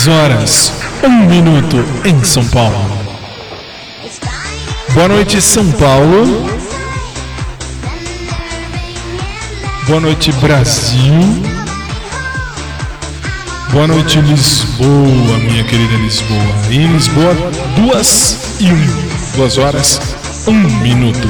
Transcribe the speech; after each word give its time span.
Dez 0.00 0.08
horas, 0.08 0.72
um 1.04 1.26
minuto 1.26 1.84
em 2.06 2.24
São 2.24 2.42
Paulo. 2.48 2.90
Boa 4.94 5.08
noite, 5.08 5.42
São 5.42 5.70
Paulo. 5.72 6.48
Boa 9.86 10.00
noite, 10.00 10.32
Brasil. 10.32 11.12
Boa 13.72 13.86
noite, 13.88 14.18
Lisboa, 14.22 15.38
minha 15.38 15.64
querida 15.64 15.96
Lisboa. 15.96 16.54
Em 16.70 16.86
Lisboa, 16.86 17.36
duas 17.76 18.56
e 18.58 18.72
um. 18.72 19.36
Duas 19.36 19.58
horas, 19.58 20.00
um 20.46 20.54
minuto. 20.80 21.28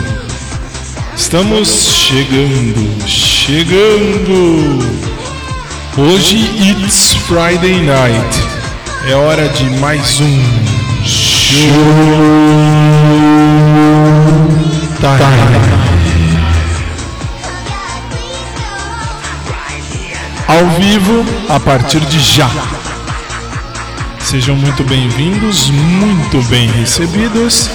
Estamos 1.16 1.68
chegando, 1.68 3.08
chegando. 3.08 4.78
Hoje 5.98 6.36
it's 6.60 7.14
Friday 7.26 7.82
night. 7.82 8.49
É 9.06 9.14
hora 9.14 9.48
de 9.48 9.64
mais 9.80 10.20
um 10.20 10.42
show 11.04 11.70
time. 15.00 15.80
Ao 20.46 20.66
vivo 20.78 21.24
a 21.48 21.58
partir 21.58 22.00
de 22.00 22.20
já. 22.20 22.50
Sejam 24.18 24.54
muito 24.54 24.84
bem-vindos, 24.84 25.70
muito 25.70 26.42
bem 26.48 26.70
recebidos 26.70 27.70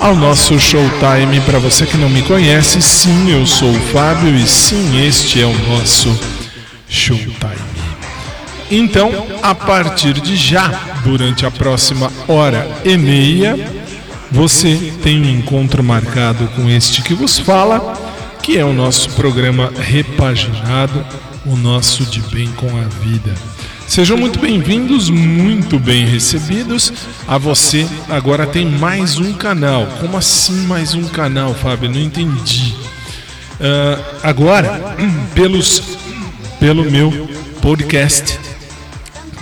ao 0.00 0.16
nosso 0.16 0.58
Showtime. 0.58 1.40
Para 1.44 1.58
você 1.58 1.84
que 1.84 1.98
não 1.98 2.08
me 2.08 2.22
conhece, 2.22 2.80
sim, 2.80 3.30
eu 3.30 3.46
sou 3.46 3.70
o 3.70 3.80
Fábio 3.92 4.34
e 4.34 4.46
sim, 4.46 5.06
este 5.06 5.42
é 5.42 5.46
o 5.46 5.68
nosso 5.68 6.18
Showtime. 6.88 7.73
Então, 8.76 9.12
a 9.40 9.54
partir 9.54 10.14
de 10.14 10.34
já, 10.34 10.66
durante 11.04 11.46
a 11.46 11.50
próxima 11.50 12.10
hora 12.26 12.68
e 12.84 12.96
meia, 12.96 13.56
você 14.32 14.92
tem 15.00 15.22
um 15.22 15.30
encontro 15.30 15.80
marcado 15.84 16.48
com 16.56 16.68
este 16.68 17.00
que 17.00 17.14
vos 17.14 17.38
fala, 17.38 17.96
que 18.42 18.58
é 18.58 18.64
o 18.64 18.72
nosso 18.72 19.10
programa 19.10 19.72
repaginado, 19.78 21.06
o 21.46 21.54
nosso 21.54 22.04
de 22.06 22.18
bem 22.34 22.50
com 22.56 22.66
a 22.76 22.82
vida. 23.00 23.32
Sejam 23.86 24.16
muito 24.16 24.40
bem-vindos, 24.40 25.08
muito 25.08 25.78
bem 25.78 26.04
recebidos. 26.04 26.92
A 27.28 27.38
você 27.38 27.86
agora 28.08 28.44
tem 28.44 28.66
mais 28.66 29.18
um 29.18 29.34
canal. 29.34 29.86
Como 30.00 30.16
assim 30.16 30.66
mais 30.66 30.94
um 30.94 31.04
canal, 31.04 31.54
Fábio? 31.54 31.88
Não 31.88 32.00
entendi. 32.00 32.74
Uh, 33.60 34.04
agora, 34.20 34.96
pelos, 35.32 35.80
pelo 36.58 36.90
meu 36.90 37.30
podcast, 37.62 38.43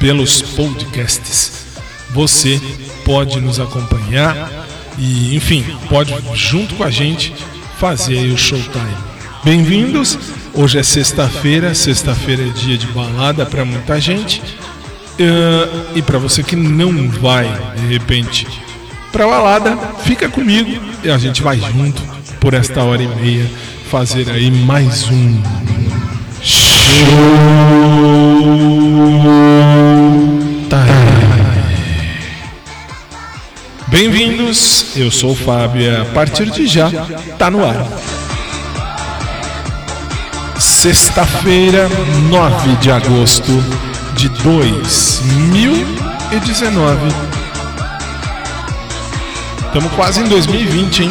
pelos 0.03 0.43
podcasts, 0.43 1.65
você 2.11 2.61
pode 3.05 3.41
nos 3.41 3.61
acompanhar 3.61 4.51
e, 4.99 5.37
enfim, 5.37 5.65
pode 5.89 6.13
junto 6.35 6.75
com 6.75 6.83
a 6.83 6.91
gente 6.91 7.33
fazer 7.79 8.33
o 8.33 8.37
showtime. 8.37 8.97
Bem-vindos. 9.45 10.19
Hoje 10.55 10.81
é 10.81 10.83
sexta-feira, 10.83 11.73
sexta-feira 11.73 12.43
é 12.43 12.49
dia 12.49 12.77
de 12.77 12.89
balada 12.89 13.47
para 13.47 13.65
muita 13.65 14.01
gente. 14.01 14.41
Uh, 14.41 15.97
e 15.97 16.03
para 16.03 16.19
você 16.19 16.43
que 16.43 16.57
não 16.57 17.09
vai, 17.09 17.47
de 17.77 17.87
repente, 17.87 18.49
para 19.13 19.25
balada, 19.25 19.79
fica 20.05 20.29
comigo 20.29 20.83
e 21.05 21.11
a 21.11 21.17
gente 21.17 21.41
vai 21.43 21.61
junto 21.61 22.03
por 22.41 22.55
esta 22.55 22.83
hora 22.83 23.05
e 23.05 23.07
meia 23.07 23.49
fazer 23.89 24.29
aí 24.31 24.51
mais 24.51 25.09
um 25.09 25.41
show 26.43 27.63
Bem-vindos, 33.89 34.97
eu 34.97 35.11
sou 35.11 35.33
o 35.33 35.35
Fábio 35.35 36.01
a 36.01 36.07
partir 36.07 36.51
de 36.51 36.67
já 36.67 36.91
tá 37.39 37.51
no 37.51 37.63
ar. 37.63 37.87
Sexta-feira, 40.59 41.91
9 42.31 42.77
de 42.77 42.91
agosto 42.91 43.53
de 44.15 44.31
2019. 44.31 47.01
Estamos 49.67 49.93
quase 49.93 50.21
em 50.21 50.29
2020, 50.29 51.03
hein? 51.03 51.11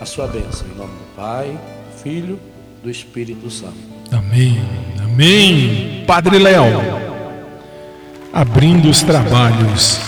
a 0.00 0.06
sua 0.06 0.26
bênção. 0.26 0.66
Em 0.66 0.76
nome 0.76 0.92
do 0.92 1.14
Pai, 1.14 1.48
do 1.48 2.02
Filho, 2.02 2.40
do 2.82 2.90
Espírito 2.90 3.50
Santo. 3.50 3.76
Amém. 4.10 4.58
Amém. 5.02 6.04
Padre 6.06 6.38
Léo, 6.38 6.80
abrindo 8.32 8.88
os 8.88 9.02
trabalhos 9.02 10.00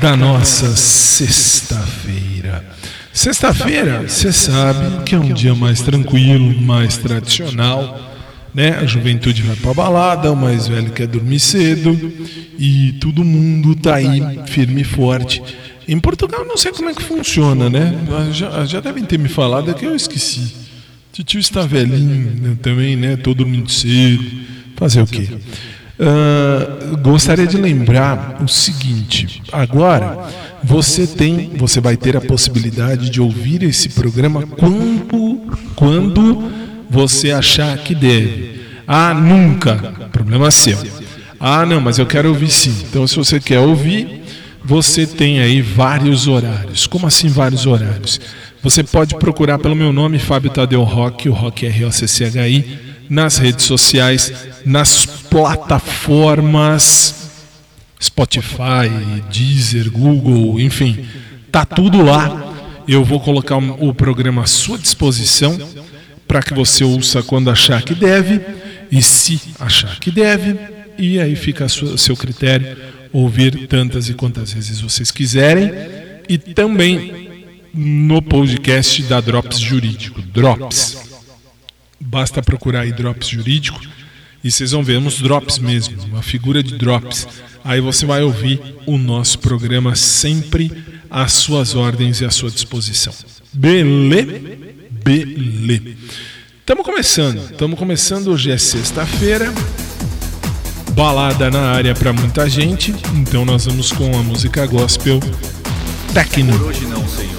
da 0.00 0.16
nossa 0.16 0.74
sexta-feira. 0.74 2.64
Sexta-feira, 3.12 4.02
você 4.08 4.32
sabe 4.32 5.04
que 5.04 5.14
é 5.14 5.18
um 5.18 5.32
dia 5.32 5.54
mais 5.54 5.80
tranquilo, 5.80 6.60
mais 6.60 6.96
tradicional 6.98 8.08
né? 8.54 8.78
A 8.80 8.86
juventude 8.86 9.42
vai 9.42 9.56
para 9.56 9.74
balada, 9.74 10.32
o 10.32 10.36
mais 10.36 10.66
velho 10.66 10.90
quer 10.90 11.06
dormir 11.06 11.38
cedo 11.38 11.96
e 12.58 12.92
todo 13.00 13.24
mundo 13.24 13.76
tá 13.76 13.96
aí 13.96 14.20
firme 14.46 14.80
e 14.80 14.84
forte. 14.84 15.42
Em 15.88 15.98
Portugal 15.98 16.44
não 16.44 16.56
sei 16.56 16.70
como 16.70 16.90
é 16.90 16.94
que 16.94 17.02
funciona, 17.02 17.70
né? 17.70 17.98
Já, 18.30 18.64
já 18.66 18.80
devem 18.80 19.04
ter 19.04 19.18
me 19.18 19.28
falado, 19.28 19.70
é 19.70 19.74
que 19.74 19.86
eu 19.86 19.96
esqueci. 19.96 20.68
Tio 21.24 21.40
está 21.40 21.62
velhinho 21.62 22.30
né, 22.40 22.56
também, 22.62 22.94
né? 22.94 23.16
Tô 23.16 23.34
dormindo 23.34 23.68
cedo. 23.68 24.24
Fazer 24.76 25.02
o 25.02 25.06
quê? 25.06 25.28
Uh, 25.98 26.96
gostaria 26.98 27.46
de 27.46 27.56
lembrar 27.56 28.40
o 28.40 28.46
seguinte: 28.46 29.42
agora 29.50 30.28
você 30.62 31.08
tem, 31.08 31.50
você 31.56 31.80
vai 31.80 31.96
ter 31.96 32.16
a 32.16 32.20
possibilidade 32.20 33.10
de 33.10 33.20
ouvir 33.20 33.64
esse 33.64 33.88
programa 33.88 34.46
quando, 34.46 35.40
quando 35.74 36.52
você 36.88 37.32
achar 37.32 37.76
que 37.78 37.96
deve. 37.96 38.60
Ah, 38.86 39.12
nunca. 39.12 39.76
Problema 40.12 40.50
seu. 40.52 40.78
Ah, 41.40 41.66
não, 41.66 41.80
mas 41.80 41.98
eu 41.98 42.06
quero 42.06 42.28
ouvir 42.28 42.50
sim. 42.50 42.74
Então, 42.88 43.06
se 43.06 43.16
você 43.16 43.40
quer 43.40 43.58
ouvir, 43.58 44.17
você 44.68 45.06
tem 45.06 45.40
aí 45.40 45.62
vários 45.62 46.28
horários. 46.28 46.86
Como 46.86 47.06
assim 47.06 47.28
vários 47.28 47.64
horários? 47.64 48.20
Você 48.62 48.84
pode 48.84 49.14
procurar 49.14 49.58
pelo 49.58 49.74
meu 49.74 49.94
nome, 49.94 50.18
Fábio 50.18 50.50
Tadeu 50.50 50.82
Rock, 50.82 51.26
o 51.26 51.32
Rock 51.32 51.64
R-O-C-C-H-I, 51.64 52.78
nas 53.08 53.38
redes 53.38 53.64
sociais, 53.64 54.30
nas 54.66 55.06
plataformas 55.06 57.30
Spotify, 57.98 58.90
Deezer, 59.32 59.90
Google, 59.90 60.60
enfim, 60.60 61.02
tá 61.50 61.64
tudo 61.64 62.02
lá. 62.02 62.52
Eu 62.86 63.02
vou 63.02 63.20
colocar 63.20 63.56
o 63.56 63.94
programa 63.94 64.42
à 64.42 64.46
sua 64.46 64.76
disposição 64.76 65.58
para 66.26 66.42
que 66.42 66.52
você 66.52 66.84
ouça 66.84 67.22
quando 67.22 67.50
achar 67.50 67.80
que 67.80 67.94
deve 67.94 68.38
e 68.90 69.00
se 69.00 69.40
achar 69.58 69.98
que 69.98 70.10
deve, 70.10 70.58
e 70.98 71.18
aí 71.18 71.34
fica 71.34 71.66
sua, 71.68 71.96
seu 71.96 72.14
critério 72.14 72.97
ouvir 73.12 73.66
tantas 73.66 74.08
e 74.08 74.14
quantas 74.14 74.52
vezes 74.52 74.80
vocês 74.80 75.10
quiserem, 75.10 75.70
e 76.28 76.38
também 76.38 77.28
no 77.74 78.20
podcast 78.20 79.02
da 79.04 79.20
Drops 79.20 79.58
Jurídico, 79.58 80.20
Drops. 80.22 80.98
Basta 82.00 82.42
procurar 82.42 82.80
aí 82.80 82.92
Drops 82.92 83.28
Jurídico 83.28 83.80
e 84.42 84.50
vocês 84.50 84.70
vão 84.70 84.82
ver 84.82 84.98
uns 84.98 85.20
drops 85.20 85.58
mesmo, 85.58 86.00
uma 86.04 86.22
figura 86.22 86.62
de 86.62 86.76
drops. 86.76 87.26
Aí 87.64 87.80
você 87.80 88.06
vai 88.06 88.22
ouvir 88.22 88.60
o 88.86 88.96
nosso 88.96 89.38
programa 89.40 89.94
sempre 89.94 90.72
às 91.10 91.32
suas 91.32 91.74
ordens 91.74 92.20
e 92.20 92.24
à 92.24 92.30
sua 92.30 92.50
disposição. 92.50 93.12
Beleza? 93.52 94.40
Belê. 95.04 95.96
Estamos 96.60 96.84
começando, 96.84 97.50
estamos 97.50 97.78
começando. 97.78 98.28
Hoje 98.28 98.50
é 98.50 98.58
sexta-feira. 98.58 99.52
Balada 100.98 101.48
na 101.48 101.70
área 101.70 101.94
para 101.94 102.12
muita 102.12 102.50
gente. 102.50 102.92
Então 103.14 103.44
nós 103.44 103.66
vamos 103.66 103.92
com 103.92 104.18
a 104.18 104.20
música 104.20 104.66
gospel 104.66 105.20
Tecno. 106.12 106.58
Por 106.58 106.66
hoje 106.66 106.86
não, 106.86 107.06
Senhor. 107.06 107.36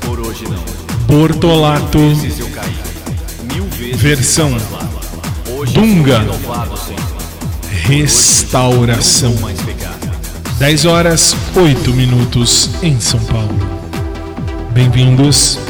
Por 0.00 0.18
hoje 0.18 0.44
não. 0.48 1.06
Bortolato. 1.06 2.00
Versão 3.94 4.56
Dunga. 5.72 6.26
Restauração. 7.84 9.30
Não 9.30 9.36
vou 9.36 9.42
mais 9.42 9.62
pecar. 9.62 9.96
10 10.58 10.84
horas 10.84 11.36
8 11.54 11.92
minutos 11.92 12.70
em 12.82 12.98
São 12.98 13.20
Paulo. 13.20 13.56
Bem-vindos. 14.72 15.60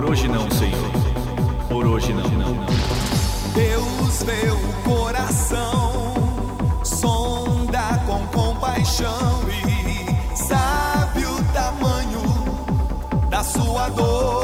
Por 0.00 0.12
hoje 0.12 0.28
não, 0.28 0.50
Senhor. 0.50 0.90
Por 1.68 1.86
hoje 1.86 2.14
não. 2.14 2.24
Deus 3.52 4.22
vê 4.22 4.50
o 4.50 4.82
coração, 4.82 6.14
sonda 6.82 8.02
com 8.06 8.26
compaixão 8.28 9.42
e 9.50 10.34
sabe 10.34 11.26
o 11.26 11.44
tamanho 11.52 12.22
da 13.28 13.44
sua 13.44 13.90
dor. 13.90 14.39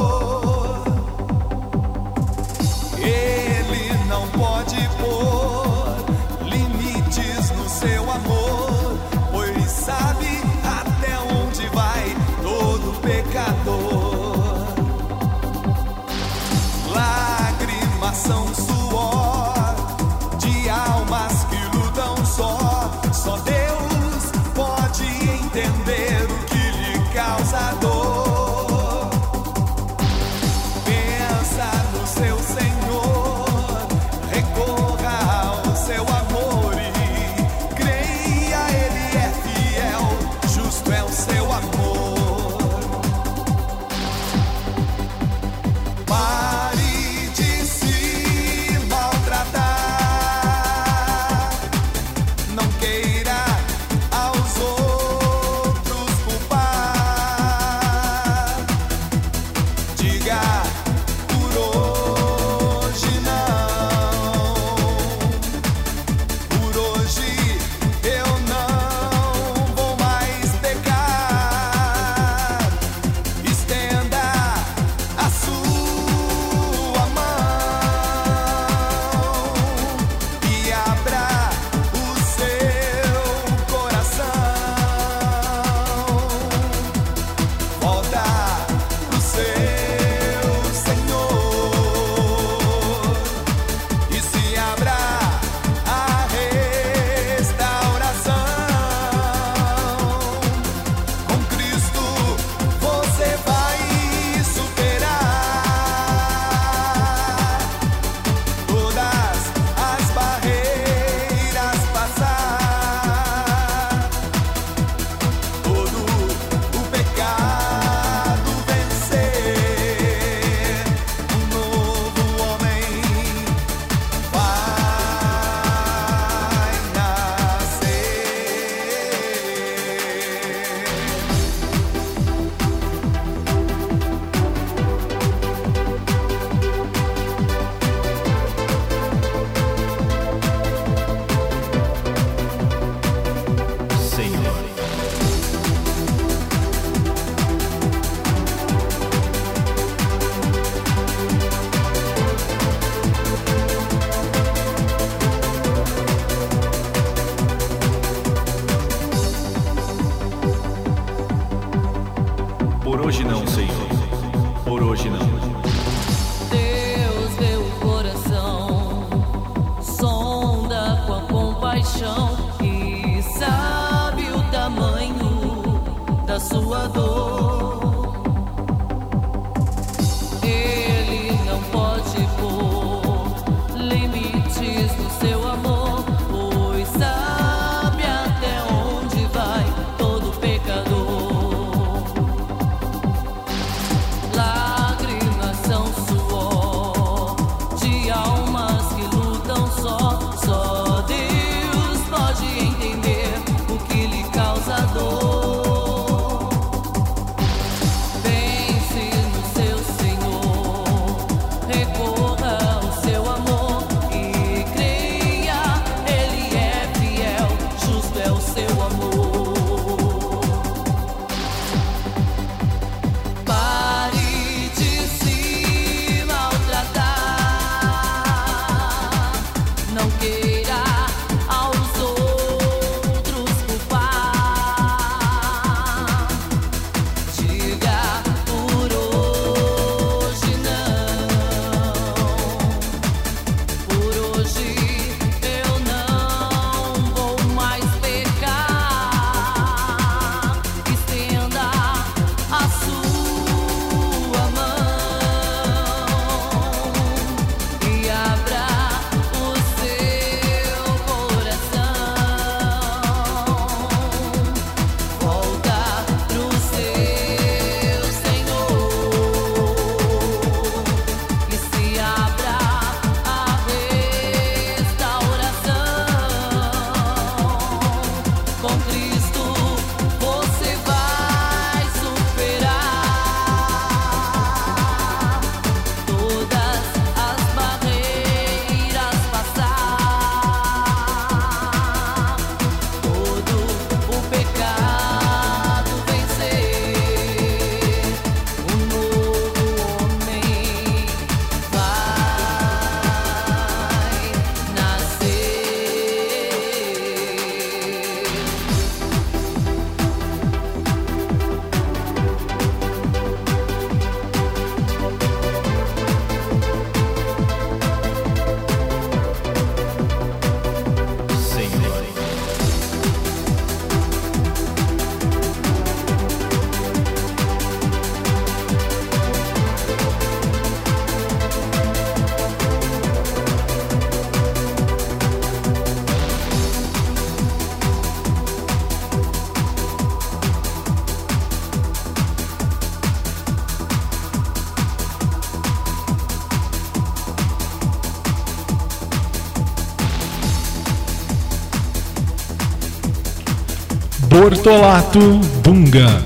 Bortolato 354.47 355.19
Bunga. 355.61 356.23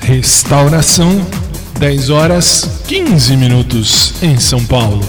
Restauração, 0.00 1.20
10 1.78 2.08
horas 2.08 2.80
15 2.86 3.36
minutos 3.36 4.14
em 4.22 4.40
São 4.40 4.64
Paulo. 4.64 5.06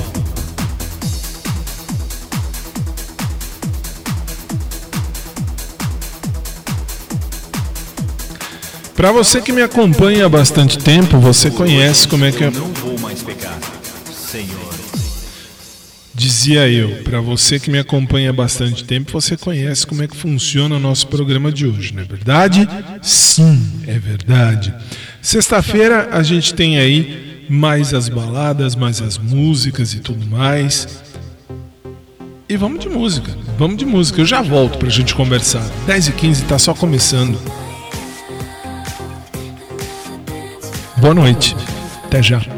Para 8.94 9.14
você 9.14 9.40
que 9.40 9.54
me 9.54 9.62
acompanha 9.62 10.26
há 10.26 10.30
bastante 10.30 10.78
tempo, 10.78 11.18
você 11.18 11.50
conhece 11.50 12.10
como 12.10 12.26
é 12.26 12.32
que 12.34 12.44
Eu 12.44 12.52
Dizia 16.46 16.70
eu, 16.70 17.02
para 17.04 17.20
você 17.20 17.60
que 17.60 17.72
me 17.72 17.80
acompanha 17.80 18.30
há 18.30 18.34
bastante 18.34 18.84
tempo, 18.84 19.12
você 19.12 19.36
conhece 19.36 19.88
como 19.88 20.04
é 20.04 20.08
que 20.08 20.16
funciona 20.16 20.76
o 20.76 20.80
nosso 20.80 21.08
programa 21.08 21.52
de 21.52 21.66
hoje, 21.66 21.92
não 21.92 22.04
é 22.04 22.06
verdade? 22.06 22.70
Sim, 23.02 23.82
é 23.88 23.98
verdade. 23.98 24.72
Sexta-feira 25.24 26.08
a 26.12 26.22
gente 26.22 26.54
tem 26.54 26.78
aí 26.78 27.48
mais 27.50 27.96
as 27.96 28.08
baladas, 28.10 28.76
mais 28.76 29.02
as 29.02 29.18
músicas 29.18 29.96
e 29.96 30.00
tudo 30.00 30.24
mais. 30.28 31.02
E 32.48 32.56
vamos 32.56 32.80
de 32.80 32.90
música, 32.90 33.36
vamos 33.58 33.78
de 33.78 33.86
música. 33.88 34.22
Eu 34.22 34.26
já 34.28 34.44
volto 34.44 34.78
pra 34.78 34.88
gente 34.88 35.16
conversar. 35.16 35.68
10 35.88 36.10
e 36.10 36.12
15 36.12 36.44
tá 36.44 36.60
só 36.60 36.76
começando. 36.76 37.40
Boa 40.98 41.16
noite, 41.16 41.56
até 42.06 42.22
já. 42.22 42.55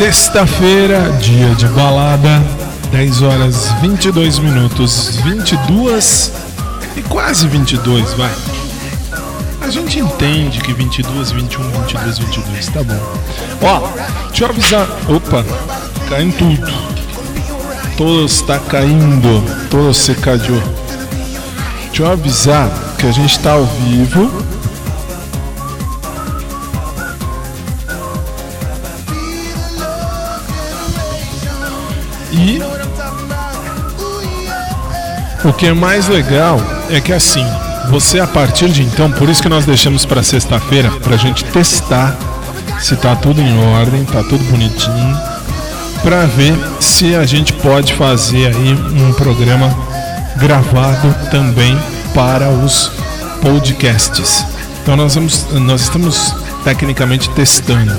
Sexta-feira, 0.00 1.12
dia 1.20 1.54
de 1.56 1.66
balada, 1.66 2.42
10 2.90 3.20
horas 3.20 3.70
22 3.82 4.38
minutos, 4.38 5.16
22 5.16 6.32
e 6.96 7.02
quase 7.02 7.46
22, 7.46 8.14
vai. 8.14 8.32
A 9.60 9.68
gente 9.68 9.98
entende 9.98 10.58
que 10.60 10.72
22, 10.72 11.32
21, 11.32 11.62
22, 11.82 12.18
22, 12.18 12.68
tá 12.68 12.82
bom. 12.82 12.98
Ó, 13.60 13.88
deixa 14.28 14.44
eu 14.44 14.48
avisar. 14.48 14.88
Opa, 15.06 15.44
caindo 16.08 16.34
tudo. 16.38 16.72
Todo 17.98 18.24
está 18.24 18.58
caindo, 18.58 19.68
todo 19.68 19.92
se 19.92 20.14
caiu. 20.14 20.62
Deixa 21.88 22.04
eu 22.04 22.10
avisar 22.10 22.70
que 22.96 23.06
a 23.06 23.12
gente 23.12 23.38
tá 23.40 23.52
ao 23.52 23.66
vivo. 23.66 24.49
E 32.32 32.62
o 35.44 35.52
que 35.52 35.66
é 35.66 35.72
mais 35.72 36.08
legal 36.08 36.60
é 36.90 37.00
que 37.00 37.12
assim, 37.12 37.44
você 37.90 38.20
a 38.20 38.26
partir 38.26 38.68
de 38.68 38.82
então, 38.82 39.10
por 39.10 39.28
isso 39.28 39.42
que 39.42 39.48
nós 39.48 39.64
deixamos 39.64 40.04
para 40.04 40.22
sexta-feira, 40.22 40.90
pra 41.02 41.16
gente 41.16 41.44
testar 41.44 42.16
se 42.78 42.96
tá 42.96 43.14
tudo 43.14 43.40
em 43.40 43.58
ordem, 43.74 44.04
tá 44.04 44.22
tudo 44.22 44.42
bonitinho, 44.44 45.18
pra 46.02 46.24
ver 46.24 46.54
se 46.80 47.14
a 47.14 47.26
gente 47.26 47.52
pode 47.54 47.92
fazer 47.92 48.46
aí 48.46 48.72
um 48.72 49.12
programa 49.12 49.74
gravado 50.36 51.14
também 51.30 51.78
para 52.14 52.48
os 52.48 52.90
podcasts. 53.42 54.44
Então 54.82 54.96
nós, 54.96 55.14
vamos, 55.14 55.46
nós 55.52 55.82
estamos 55.82 56.34
tecnicamente 56.64 57.28
testando, 57.30 57.94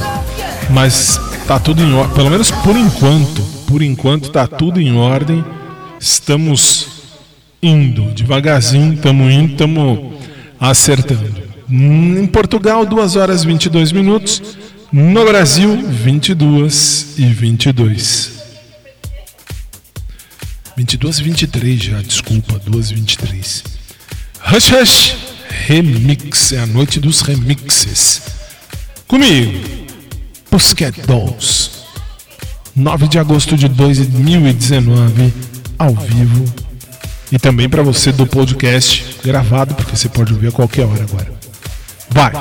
mas 0.69 1.19
tá 1.47 1.59
tudo 1.59 1.83
em 1.83 1.93
ordem, 1.93 2.15
pelo 2.15 2.29
menos 2.29 2.49
por 2.49 2.75
enquanto, 2.75 3.43
por 3.71 3.81
enquanto 3.81 4.29
tá 4.29 4.45
tudo 4.45 4.81
em 4.81 4.97
ordem. 4.97 5.45
Estamos 5.97 6.87
indo 7.63 8.11
devagarzinho, 8.11 8.95
estamos 8.95 9.33
indo, 9.33 9.51
estamos 9.53 10.13
acertando. 10.59 11.41
Em 11.69 12.27
Portugal, 12.27 12.85
2 12.85 13.15
horas 13.15 13.43
e 13.43 13.47
22 13.47 13.93
minutos. 13.93 14.41
No 14.91 15.23
Brasil, 15.23 15.81
22 15.87 17.13
e 17.17 17.25
22. 17.27 18.31
22 20.75 21.19
e 21.19 21.23
23 21.23 21.81
já, 21.81 22.01
desculpa, 22.01 22.59
2 22.59 22.91
e 22.91 22.95
23. 22.95 23.63
Hush 24.53 24.71
Hush 24.73 25.15
Remix, 25.67 26.51
é 26.51 26.59
a 26.59 26.65
noite 26.65 26.99
dos 26.99 27.21
remixes. 27.21 28.21
Comigo, 29.07 29.87
Pussycat 30.49 30.99
Dolls. 31.07 31.80
9 32.75 33.07
de 33.07 33.19
agosto 33.19 33.57
de 33.57 33.67
2019, 33.67 35.33
ao 35.77 35.93
vivo. 35.93 36.45
E 37.31 37.39
também 37.39 37.69
para 37.69 37.81
você 37.81 38.11
do 38.11 38.27
podcast 38.27 39.17
gravado, 39.23 39.73
porque 39.75 39.95
você 39.95 40.09
pode 40.09 40.33
ouvir 40.33 40.47
a 40.47 40.51
qualquer 40.51 40.85
hora 40.85 41.03
agora. 41.03 41.31
Vai! 42.09 42.33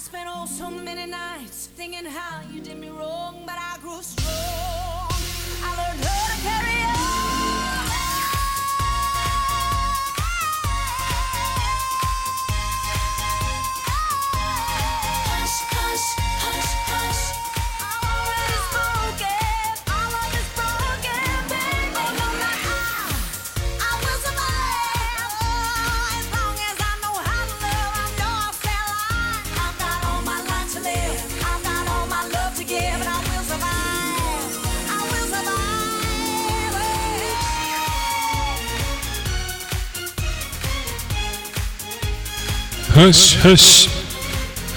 spent 0.00 0.26
oh 0.30 0.46
so 0.46 0.70
many 0.70 1.04
nights 1.04 1.68
thinking 1.76 2.06
how 2.06 2.40
you 2.50 2.60
did 2.62 2.78
me 2.78 2.88
wrong, 2.88 3.42
but 3.44 3.56
I 3.58 3.76
grew 3.82 4.00
strong. 4.00 5.12
I 5.62 5.76
learned. 5.76 6.19
Hush, 43.00 43.34
hush, 43.42 43.88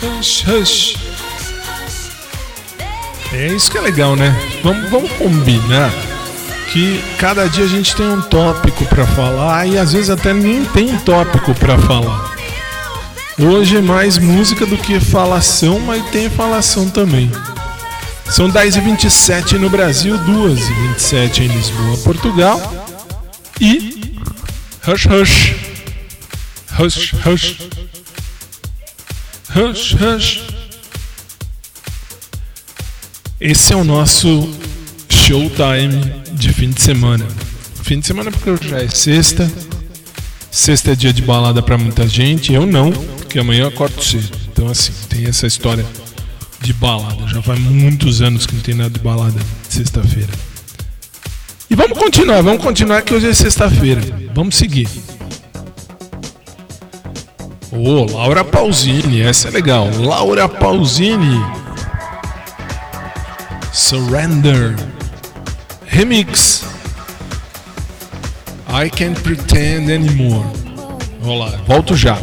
hush, 0.02 0.44
hush. 0.48 0.96
É 3.34 3.48
isso 3.48 3.70
que 3.70 3.78
é 3.78 3.82
legal, 3.82 4.16
né? 4.16 4.34
Vamos, 4.64 4.90
vamos 4.90 5.12
combinar 5.12 5.92
que 6.72 7.04
cada 7.18 7.50
dia 7.50 7.66
a 7.66 7.68
gente 7.68 7.94
tem 7.94 8.08
um 8.08 8.22
tópico 8.22 8.86
para 8.86 9.06
falar 9.06 9.68
e 9.68 9.78
às 9.78 9.92
vezes 9.92 10.10
até 10.10 10.34
nem 10.34 10.64
tem 10.64 10.98
tópico 11.00 11.54
para 11.56 11.78
falar. 11.80 12.34
Hoje 13.38 13.76
é 13.76 13.82
mais 13.82 14.18
música 14.18 14.66
do 14.66 14.78
que 14.78 15.02
falação, 15.02 15.82
mas 15.82 16.02
tem 16.10 16.30
falação 16.30 16.90
também. 16.90 17.30
São 18.30 18.50
10h27 18.50 19.60
no 19.60 19.70
Brasil, 19.70 20.18
2h27 20.18 21.40
em 21.40 21.48
Lisboa, 21.48 21.98
Portugal. 21.98 22.86
E. 23.60 24.16
Hush, 24.88 25.08
hush. 25.08 25.56
Hush, 26.80 27.14
hush. 27.26 27.73
Hush 29.56 29.94
Hush. 29.94 30.42
Esse 33.40 33.74
é 33.74 33.76
o 33.76 33.84
nosso 33.84 34.50
showtime 35.08 36.24
de 36.34 36.52
fim 36.52 36.72
de 36.72 36.82
semana. 36.82 37.28
Fim 37.84 38.00
de 38.00 38.08
semana 38.08 38.32
porque 38.32 38.68
já 38.68 38.82
é 38.82 38.88
sexta. 38.88 39.52
Sexta 40.50 40.94
é 40.94 40.96
dia 40.96 41.14
de 41.14 41.22
balada 41.22 41.62
para 41.62 41.78
muita 41.78 42.08
gente. 42.08 42.52
Eu 42.52 42.66
não, 42.66 42.92
porque 42.92 43.38
amanhã 43.38 43.64
eu 43.64 43.68
acordo 43.68 44.04
cedo. 44.04 44.36
Então 44.52 44.68
assim, 44.70 44.92
tem 45.08 45.26
essa 45.26 45.46
história 45.46 45.86
de 46.60 46.74
balada. 46.74 47.28
Já 47.28 47.42
faz 47.42 47.60
muitos 47.60 48.22
anos 48.22 48.48
que 48.48 48.56
não 48.56 48.62
tem 48.62 48.74
nada 48.74 48.90
de 48.90 49.00
balada 49.00 49.40
sexta-feira. 49.70 50.34
E 51.70 51.76
vamos 51.76 51.98
continuar, 51.98 52.42
vamos 52.42 52.64
continuar 52.64 53.04
que 53.04 53.14
hoje 53.14 53.30
é 53.30 53.34
sexta-feira. 53.34 54.02
Vamos 54.34 54.56
seguir. 54.56 54.88
Ô, 57.76 58.06
oh, 58.06 58.06
Laura 58.06 58.44
Pausini, 58.44 59.22
essa 59.22 59.48
é 59.48 59.52
legal. 59.52 59.90
Laura 59.98 60.48
Pausini. 60.48 61.44
Surrender. 63.72 64.76
Remix. 65.88 66.64
I 68.70 68.92
can't 68.92 69.20
pretend 69.24 69.92
anymore. 69.92 70.46
Vamos 71.20 71.40
lá, 71.40 71.60
volto 71.66 71.96
já. 71.96 72.16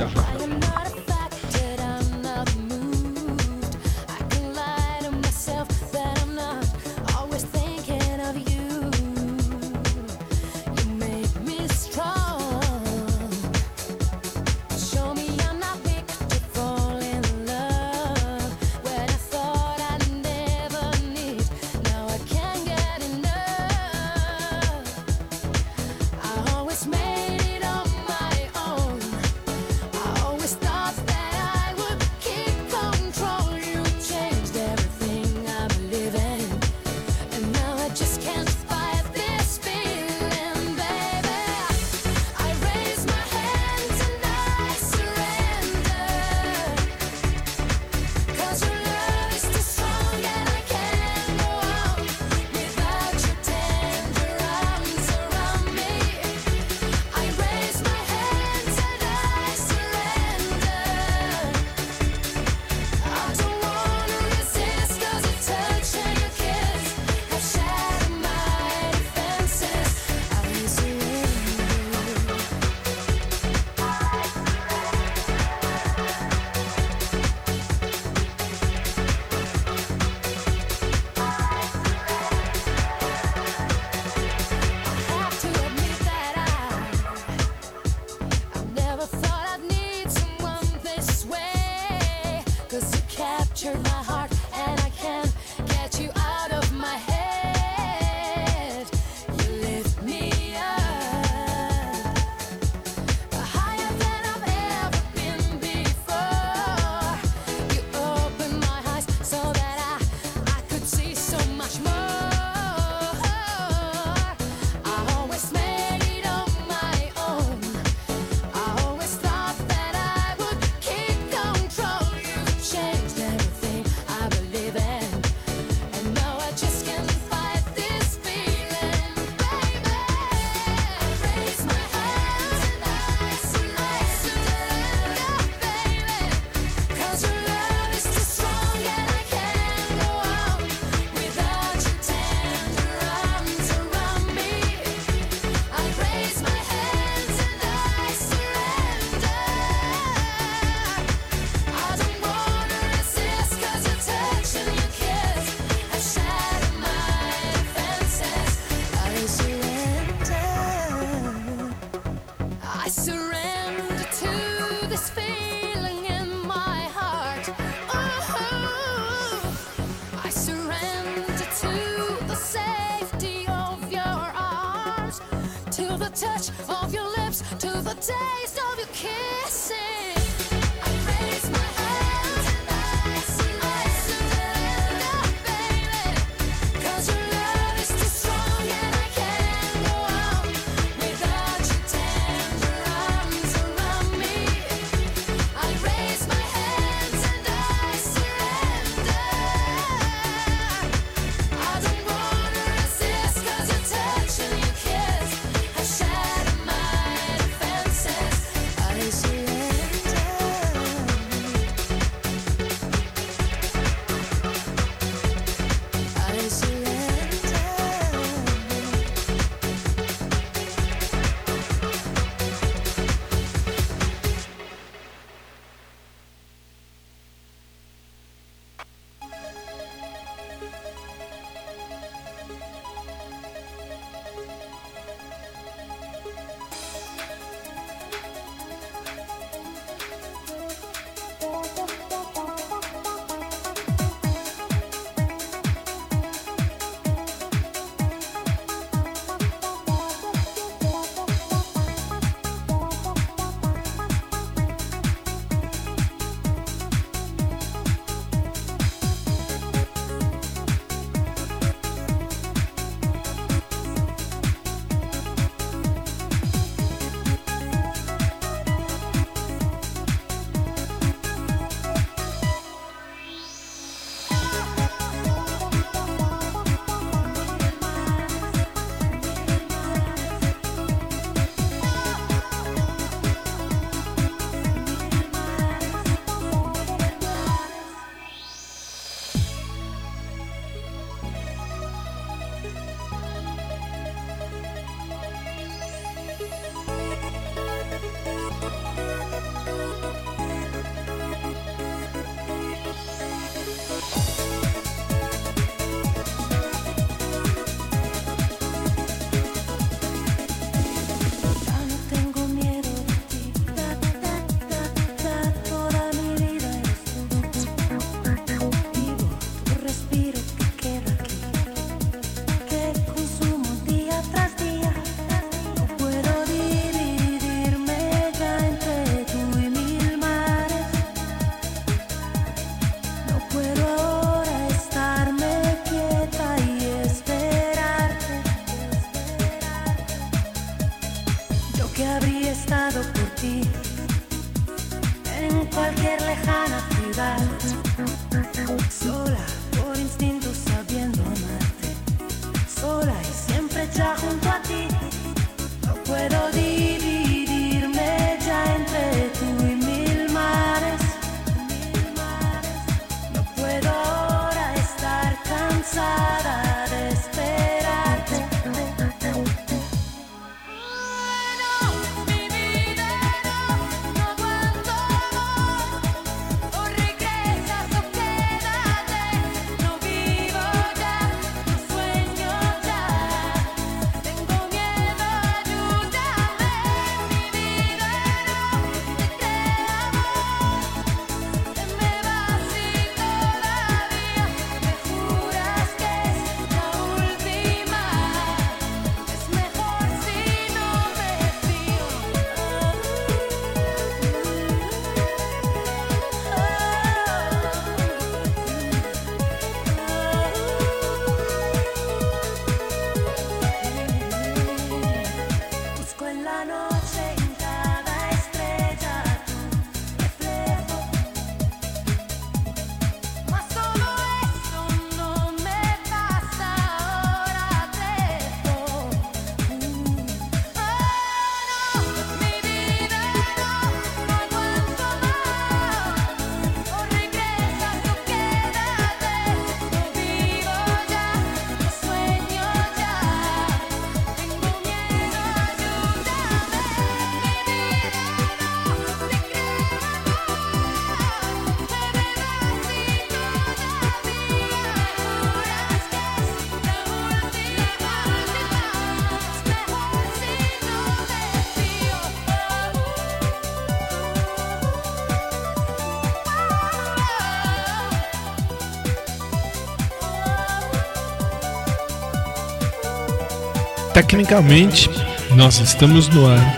Tecnicamente, 474.25 475.08
nós 475.56 475.81
estamos 475.81 476.29
no 476.29 476.46
ar. 476.46 476.77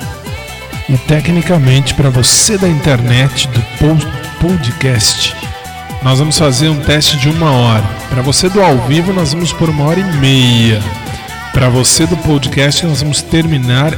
E 0.88 0.96
tecnicamente, 0.96 1.92
para 1.92 2.08
você 2.08 2.56
da 2.56 2.68
internet, 2.68 3.48
do 3.48 3.60
po- 3.80 4.06
podcast, 4.40 5.34
nós 6.04 6.20
vamos 6.20 6.38
fazer 6.38 6.68
um 6.68 6.78
teste 6.78 7.16
de 7.16 7.28
uma 7.28 7.50
hora. 7.50 7.82
Para 8.08 8.22
você 8.22 8.48
do 8.48 8.62
ao 8.62 8.78
vivo, 8.86 9.12
nós 9.12 9.32
vamos 9.32 9.52
por 9.52 9.68
uma 9.68 9.86
hora 9.86 9.98
e 9.98 10.04
meia. 10.18 10.80
Para 11.52 11.68
você 11.68 12.06
do 12.06 12.16
podcast, 12.18 12.86
nós 12.86 13.02
vamos 13.02 13.22
terminar 13.22 13.90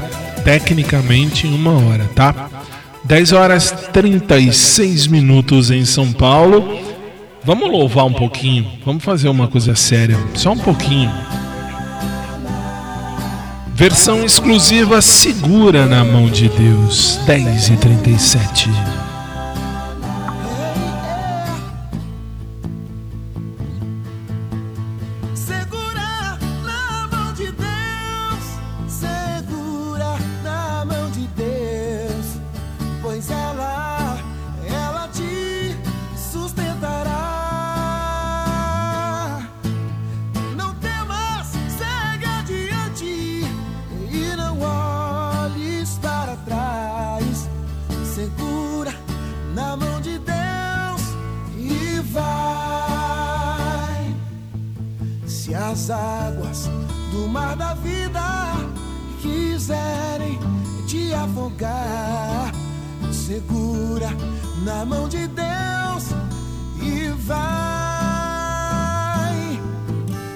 tecnicamente 0.42 1.46
em 1.46 1.54
uma 1.54 1.72
hora, 1.72 2.08
tá? 2.14 2.48
10 3.04 3.32
horas 3.32 3.70
36 3.92 5.06
minutos 5.06 5.70
em 5.70 5.84
São 5.84 6.10
Paulo. 6.14 6.78
Vamos 7.44 7.70
louvar 7.70 8.06
um 8.06 8.12
pouquinho. 8.14 8.66
Vamos 8.86 9.04
fazer 9.04 9.28
uma 9.28 9.48
coisa 9.48 9.74
séria. 9.76 10.18
Só 10.32 10.52
um 10.52 10.58
pouquinho. 10.58 11.12
Versão 13.76 14.24
exclusiva 14.24 15.02
Segura 15.02 15.84
na 15.86 16.04
Mão 16.04 16.30
de 16.30 16.48
Deus, 16.48 17.18
10 17.26 17.70
e 17.70 17.76
37. 17.76 18.70
As 55.74 55.90
águas 55.90 56.70
do 57.10 57.28
mar 57.28 57.56
da 57.56 57.74
vida 57.74 58.22
quiserem 59.20 60.38
te 60.86 61.12
afogar, 61.12 62.52
segura 63.12 64.10
na 64.64 64.84
mão 64.84 65.08
de 65.08 65.26
Deus 65.26 66.14
e 66.80 67.08
vai. 67.26 67.34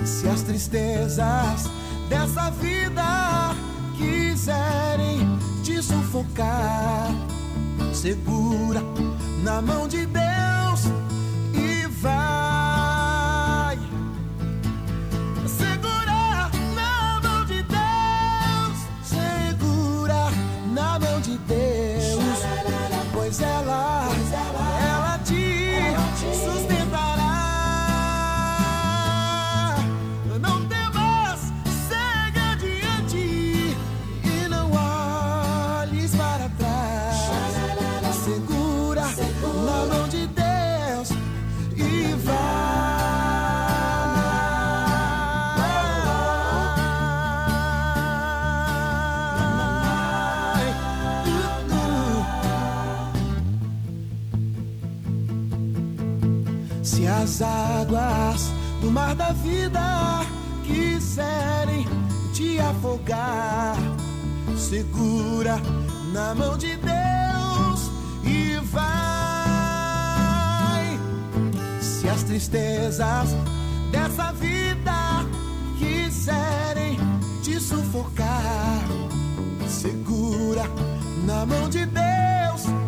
Se 0.05 0.27
as 0.27 0.43
tristezas 0.43 1.71
dessa 2.09 2.51
vida 2.51 3.55
quiserem 3.97 5.39
te 5.63 5.81
sufocar, 5.81 7.13
segura 7.95 8.83
na 9.45 9.63
mão 9.63 9.87
de 9.87 10.05
Deus 10.05 10.87
e 11.55 11.87
vai. 12.03 12.38
Águas 57.89 58.53
do 58.81 58.91
mar 58.91 59.15
da 59.15 59.33
vida 59.33 60.27
quiserem 60.65 61.87
te 62.35 62.59
afogar, 62.61 63.77
segura 64.57 65.59
na 66.13 66.35
mão 66.35 66.59
de 66.59 66.77
Deus 66.77 67.91
e 68.23 68.59
vai. 68.71 68.89
Se 71.81 72.09
as 72.09 72.23
tristezas 72.25 73.31
dessa 73.91 74.33
vida 74.33 75.25
quiserem 75.79 76.99
te 77.43 77.59
sufocar, 77.59 78.85
segura 79.67 80.65
na 81.25 81.47
mão 81.47 81.69
de 81.69 81.87
Deus 81.87 82.88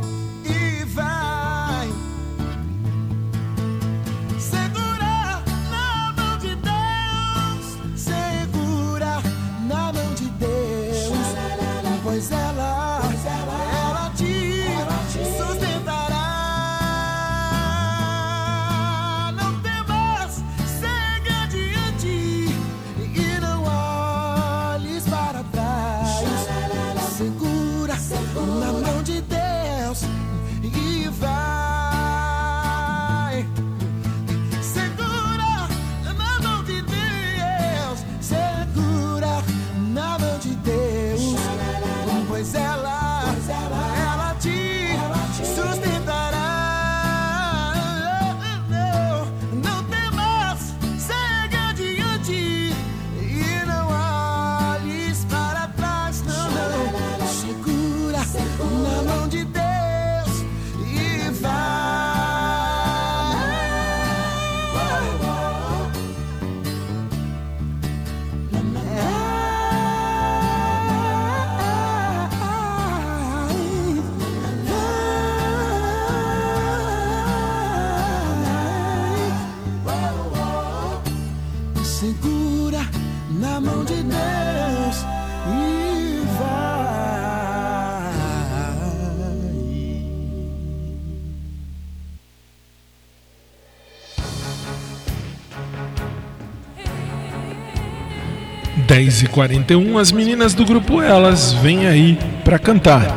10 99.00 99.22
e 99.22 99.26
41 99.28 99.96
as 99.96 100.12
meninas 100.12 100.52
do 100.52 100.62
grupo 100.62 101.00
Elas 101.00 101.54
vêm 101.54 101.86
aí 101.86 102.18
pra 102.44 102.58
cantar. 102.58 103.16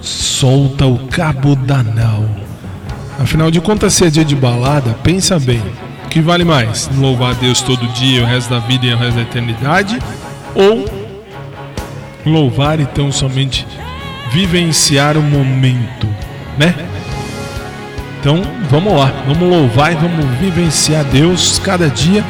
Solta 0.00 0.84
o 0.86 1.06
cabo 1.06 1.54
da 1.54 1.80
nau. 1.82 2.28
Afinal 3.20 3.50
de 3.50 3.60
contas, 3.60 3.94
se 3.94 4.04
é 4.04 4.10
dia 4.10 4.24
de 4.24 4.34
balada, 4.34 4.94
pensa 5.02 5.38
bem. 5.38 5.62
O 6.04 6.08
que 6.08 6.20
vale 6.20 6.44
mais? 6.44 6.90
Louvar 6.96 7.30
a 7.30 7.34
Deus 7.34 7.62
todo 7.62 7.86
dia, 7.92 8.24
o 8.24 8.26
resto 8.26 8.50
da 8.50 8.58
vida 8.58 8.86
e 8.86 8.92
o 8.92 8.96
resto 8.96 9.14
da 9.14 9.22
eternidade? 9.22 9.98
Ou 10.54 10.84
louvar 12.26 12.80
e 12.80 12.86
tão 12.86 13.12
somente 13.12 13.64
vivenciar 14.32 15.16
o 15.16 15.22
momento, 15.22 16.08
né? 16.58 16.74
Então 18.18 18.42
vamos 18.68 18.92
lá, 18.92 19.12
vamos 19.24 19.48
louvar 19.48 19.92
e 19.92 19.94
vamos 19.94 20.24
vivenciar 20.40 21.04
Deus 21.04 21.60
cada 21.60 21.88
dia 21.88 22.24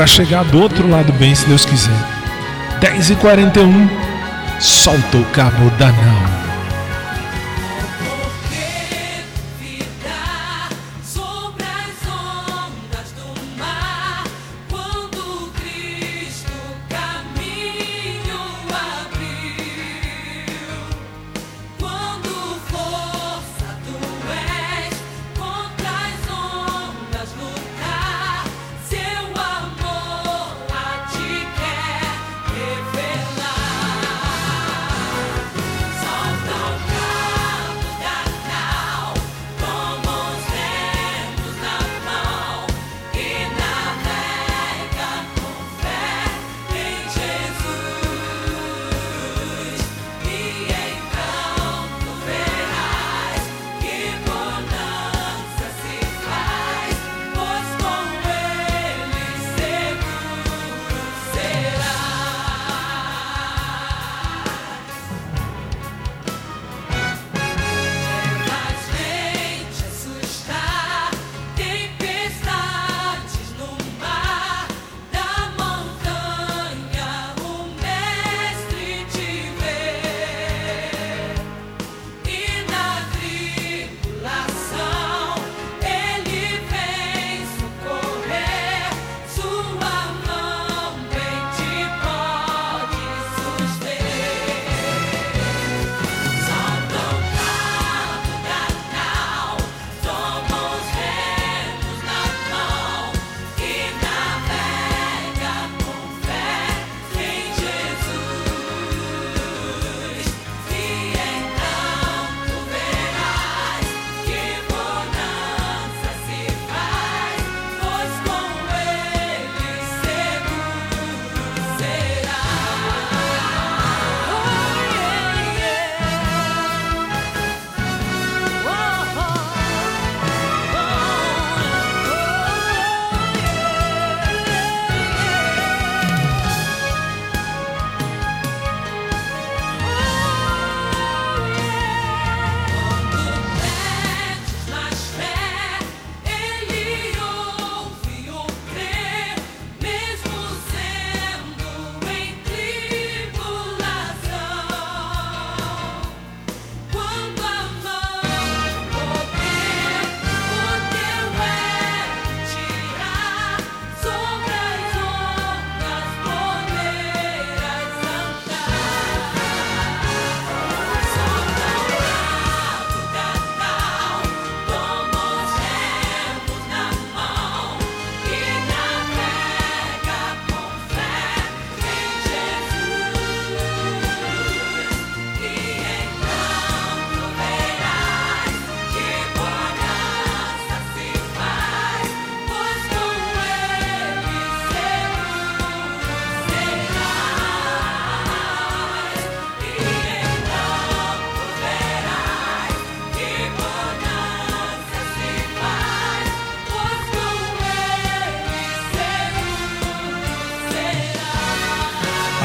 para 0.00 0.06
chegar 0.06 0.46
do 0.46 0.58
outro 0.58 0.88
lado 0.88 1.12
bem, 1.12 1.34
se 1.34 1.44
Deus 1.44 1.66
quiser. 1.66 1.92
10h41, 2.80 3.90
solta 4.58 5.18
o 5.18 5.24
cabo 5.26 5.68
da 5.72 5.92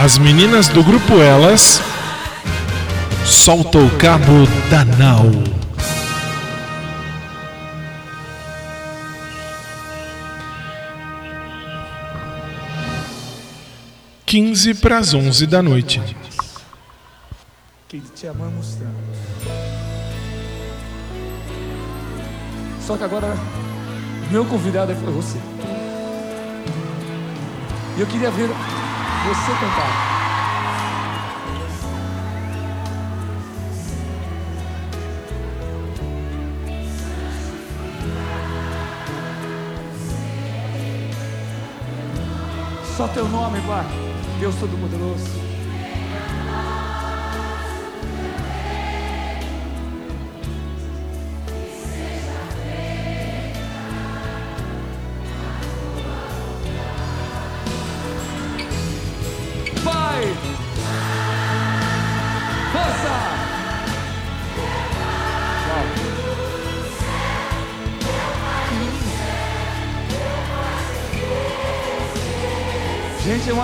As 0.05 0.19
meninas 0.19 0.67
do 0.67 0.83
grupo 0.83 1.15
Elas, 1.15 1.81
solta 3.25 3.79
o 3.79 3.89
cabo 3.97 4.45
da 4.69 4.85
nau. 4.85 5.25
Quinze 14.27 14.75
para 14.75 14.99
as 14.99 15.15
onze 15.15 15.47
da 15.47 15.63
noite. 15.63 15.99
que 17.87 17.99
te 17.99 18.27
amamos 18.27 18.75
tanto. 18.75 18.93
Só 22.85 22.95
que 22.95 23.03
agora, 23.03 23.35
meu 24.29 24.45
convidado 24.45 24.95
foi 24.97 25.11
você. 25.11 25.39
E 27.97 28.01
eu 28.01 28.05
queria 28.05 28.29
ver 28.29 28.51
você 29.25 29.51
cantar. 29.53 30.15
Só 42.95 43.07
teu 43.07 43.27
nome, 43.27 43.59
Pai. 43.61 43.85
Deus 44.39 44.55
Todo-Poderoso. 44.55 45.44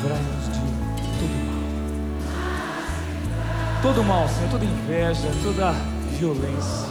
Livrai-nos 0.00 0.46
de 0.46 0.60
todo 1.18 1.34
mal. 1.44 1.60
Todo 3.82 4.04
mal, 4.04 4.28
Senhor, 4.28 4.50
toda 4.50 4.64
inveja, 4.64 5.30
toda 5.42 5.74
violência. 6.18 6.88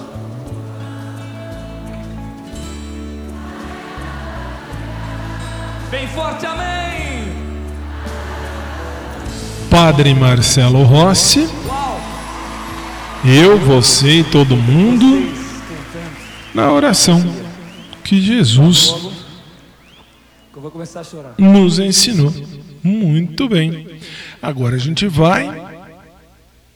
Bem 5.90 6.08
forte, 6.10 6.46
amém! 6.46 7.30
Padre 9.72 10.14
Marcelo 10.14 10.84
Rossi, 10.84 11.50
eu, 13.26 13.58
você 13.58 14.20
e 14.20 14.24
todo 14.24 14.56
mundo 14.56 15.34
na 16.54 16.72
oração 16.72 17.22
que 18.04 18.22
Jesus 18.22 18.94
nos 21.38 21.80
ensinou. 21.80 22.34
Muito 22.84 23.48
bem. 23.48 23.88
Agora 24.42 24.76
a 24.76 24.80
gente 24.80 25.08
vai 25.08 25.50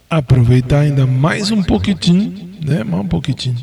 aproveitar 0.09 0.81
ainda 0.81 1.07
mais 1.07 1.49
um 1.51 1.63
pouquinho, 1.63 2.57
né? 2.63 2.83
Mais 2.83 3.03
um 3.03 3.07
pouquinho. 3.07 3.55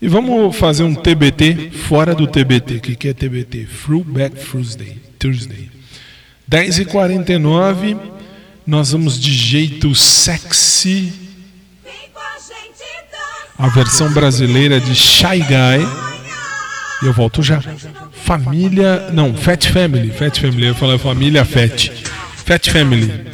E 0.00 0.06
vamos 0.06 0.56
fazer 0.56 0.84
um 0.84 0.94
TBT 0.94 1.70
fora 1.70 2.14
do 2.14 2.26
TBT. 2.26 2.76
O 2.76 2.80
que, 2.80 3.08
é 3.08 3.12
TBT? 3.12 3.66
Throwback 3.84 4.36
Thursday. 4.44 4.96
Thursday. 5.18 5.70
10h49, 6.50 7.98
nós 8.64 8.92
vamos 8.92 9.18
de 9.20 9.32
jeito 9.32 9.94
sexy. 9.94 11.12
A 13.58 13.66
versão 13.68 14.12
brasileira 14.12 14.80
de 14.80 14.94
Shy 14.94 15.40
Guy. 15.40 15.84
E 17.02 17.06
eu 17.06 17.12
volto 17.12 17.42
já. 17.42 17.60
Família. 18.28 19.08
Não, 19.10 19.32
Fat 19.34 19.68
Family. 19.68 20.10
Fat 20.10 20.38
Family. 20.38 20.66
Eu 20.66 20.74
falar 20.74 20.98
família 20.98 21.46
Fat. 21.46 21.88
Fat 22.44 22.68
Family. 22.68 23.24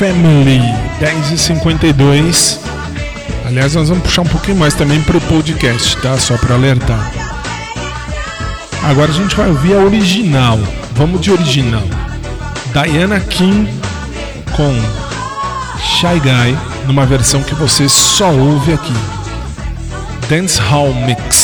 Family 0.00 0.62
10 0.98 1.32
e 1.32 1.36
52 1.36 2.58
Aliás, 3.46 3.74
nós 3.74 3.90
vamos 3.90 4.02
puxar 4.02 4.22
um 4.22 4.28
pouquinho 4.28 4.56
mais 4.56 4.72
também 4.72 5.02
pro 5.02 5.20
podcast, 5.20 5.94
tá? 5.98 6.16
Só 6.16 6.38
para 6.38 6.54
alertar. 6.54 7.12
Agora 8.82 9.10
a 9.10 9.14
gente 9.14 9.36
vai 9.36 9.50
ouvir 9.50 9.74
a 9.74 9.78
original. 9.78 10.58
Vamos 10.94 11.20
de 11.20 11.30
original. 11.30 11.82
Diana 12.72 13.20
King 13.20 13.70
com 14.56 14.72
Shy 15.84 16.18
Guy, 16.18 16.56
numa 16.86 17.04
versão 17.04 17.42
que 17.42 17.54
você 17.54 17.86
só 17.86 18.30
ouve 18.32 18.72
aqui. 18.72 18.94
Dance 20.30 20.58
Hall 20.60 20.94
Mix. 20.94 21.39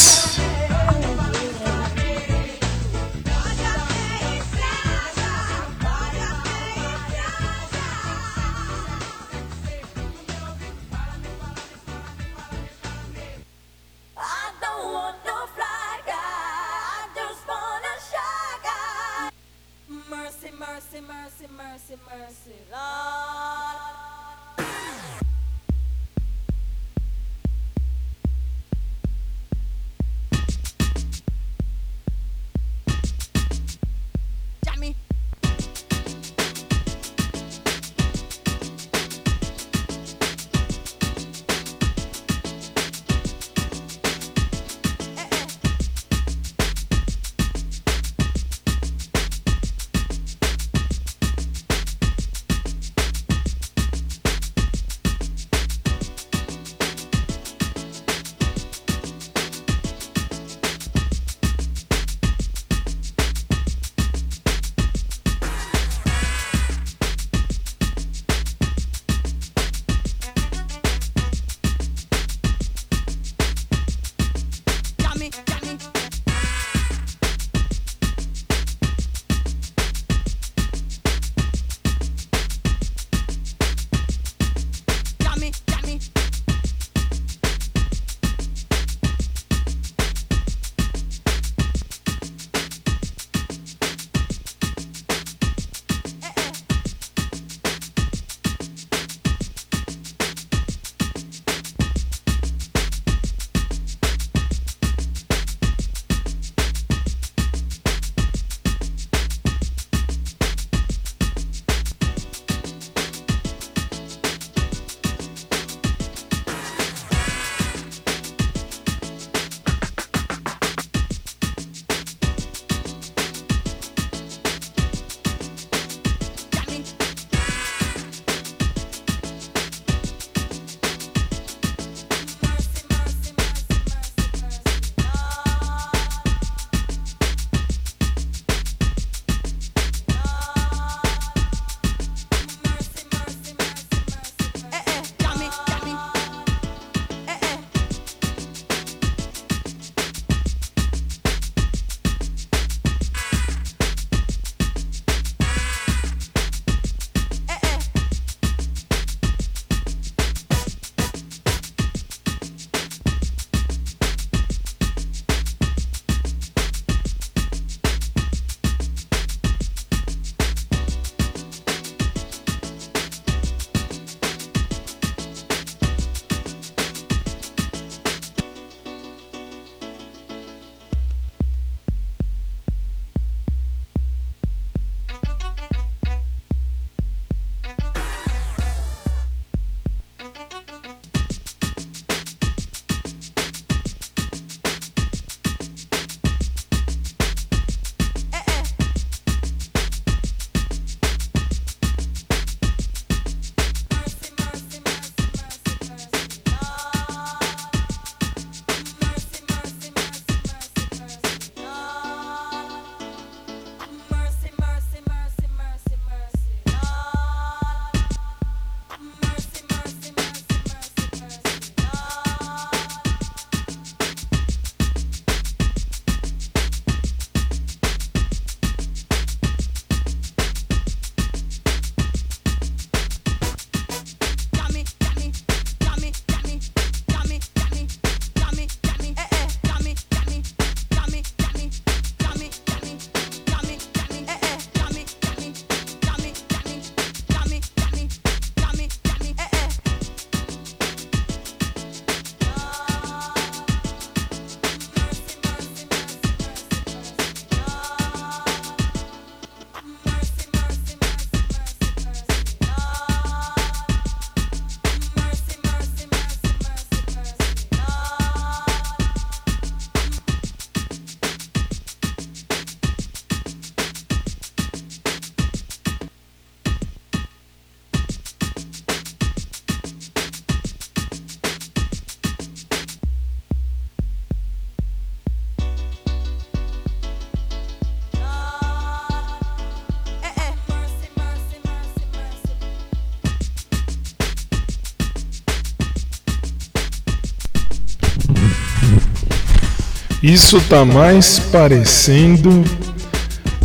Isso 300.27 300.61
tá 300.63 300.85
mais 300.85 301.39
parecendo 301.39 302.65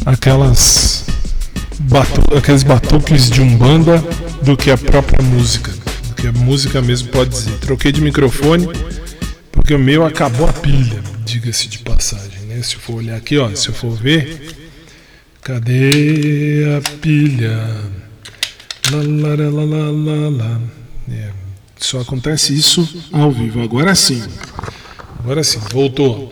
aquelas 0.05 1.03
batu 1.80 2.22
aqueles 2.38 2.62
batuques 2.62 3.32
de 3.32 3.41
umbanda 3.41 3.97
do 4.43 4.55
que 4.55 4.70
a 4.70 4.78
própria 4.78 5.24
música, 5.24 5.72
do 5.72 6.14
que 6.14 6.28
a 6.28 6.32
música 6.32 6.80
mesmo 6.80 7.09
pode 7.09 7.32
dizer. 7.32 7.57
Troquei 7.57 7.91
de 7.91 7.99
microfone 7.99 8.70
porque 9.51 9.74
o 9.74 9.80
meu 9.80 10.05
acabou 10.05 10.47
a 10.47 10.53
pilha, 10.53 11.01
diga-se 11.26 11.68
de 11.68 11.80
passagem, 11.80 12.41
né? 12.41 12.62
Se 12.62 12.76
eu 12.76 12.80
for 12.80 12.97
olhar 12.97 13.16
aqui, 13.16 13.39
ó, 13.39 13.49
se 13.55 13.70
eu 13.70 13.74
for 13.74 13.95
ver, 13.95 14.55
cadê 15.41 16.78
a 16.78 16.97
pilha? 16.99 17.57
Lá, 18.91 18.99
lá, 18.99 19.49
lá, 19.49 19.64
lá, 19.64 19.89
lá, 19.89 20.30
lá. 20.30 20.62
É, 21.09 21.30
só 21.78 22.01
acontece 22.01 22.53
isso 22.53 22.88
ao 23.12 23.32
vivo. 23.32 23.64
Agora 23.64 23.95
sim. 23.95 24.22
Agora 25.24 25.43
sim, 25.43 25.59
voltou. 25.72 26.32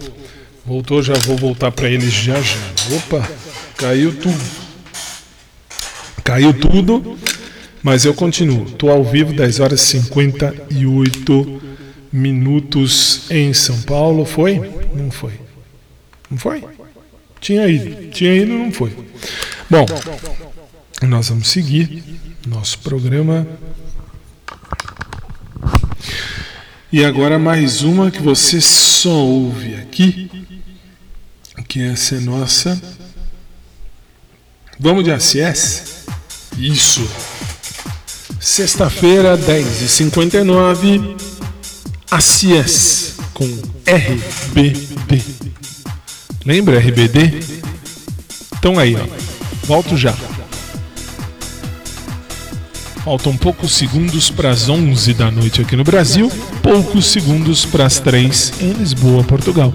Voltou, 0.70 1.02
já 1.02 1.16
vou 1.16 1.36
voltar 1.36 1.72
para 1.72 1.90
eles 1.90 2.14
já 2.14 2.40
já. 2.40 2.56
Opa, 2.96 3.28
caiu 3.76 4.16
tudo. 4.16 4.40
Caiu 6.24 6.54
tudo, 6.54 7.18
mas 7.82 8.06
eu 8.06 8.14
continuo. 8.14 8.70
Tô 8.70 8.92
ao 8.92 9.04
vivo 9.04 9.34
10 9.34 9.62
horas 9.62 9.82
e 9.82 9.86
58 9.88 11.62
minutos 12.14 13.32
em 13.32 13.52
São 13.52 13.82
Paulo. 13.82 14.26
Foi? 14.26 14.62
Não 14.94 15.10
foi. 15.10 15.34
Não 16.30 16.38
foi? 16.38 16.64
Tinha 17.42 17.68
ido. 17.68 18.12
Tinha 18.12 18.36
ido, 18.36 18.54
não 18.54 18.72
foi. 18.72 18.96
Bom, 19.68 19.88
nós 21.02 21.30
vamos 21.30 21.50
seguir 21.50 22.04
nosso 22.46 22.78
programa. 22.78 23.48
E 26.92 27.04
agora 27.04 27.40
mais 27.40 27.82
uma 27.82 28.12
que 28.12 28.22
você 28.22 28.62
só 28.62 29.10
ouve 29.10 29.74
aqui, 29.74 30.30
que 31.70 31.84
essa 31.84 32.16
é 32.16 32.20
nossa. 32.20 32.82
Vamos 34.80 35.04
de 35.04 35.12
ACS? 35.12 36.06
Isso. 36.58 37.08
Sexta-feira, 38.40 39.38
10h59, 39.38 41.16
ACS 42.10 43.14
com 43.36 43.46
RBD. 43.86 45.24
Lembra 46.44 46.80
RBD? 46.80 47.40
Então 48.58 48.80
aí, 48.80 48.96
ó. 48.96 49.06
Volto 49.68 49.96
já. 49.96 50.16
Faltam 53.06 53.38
poucos 53.38 53.74
segundos 53.74 54.32
para 54.32 54.50
as 54.50 54.68
11 54.68 55.14
da 55.14 55.30
noite 55.30 55.62
aqui 55.62 55.76
no 55.76 55.84
Brasil, 55.84 56.32
poucos 56.64 57.06
segundos 57.06 57.64
para 57.64 57.86
as 57.86 58.00
3 58.00 58.54
em 58.60 58.74
Lisboa, 58.74 59.24
Portugal. 59.24 59.72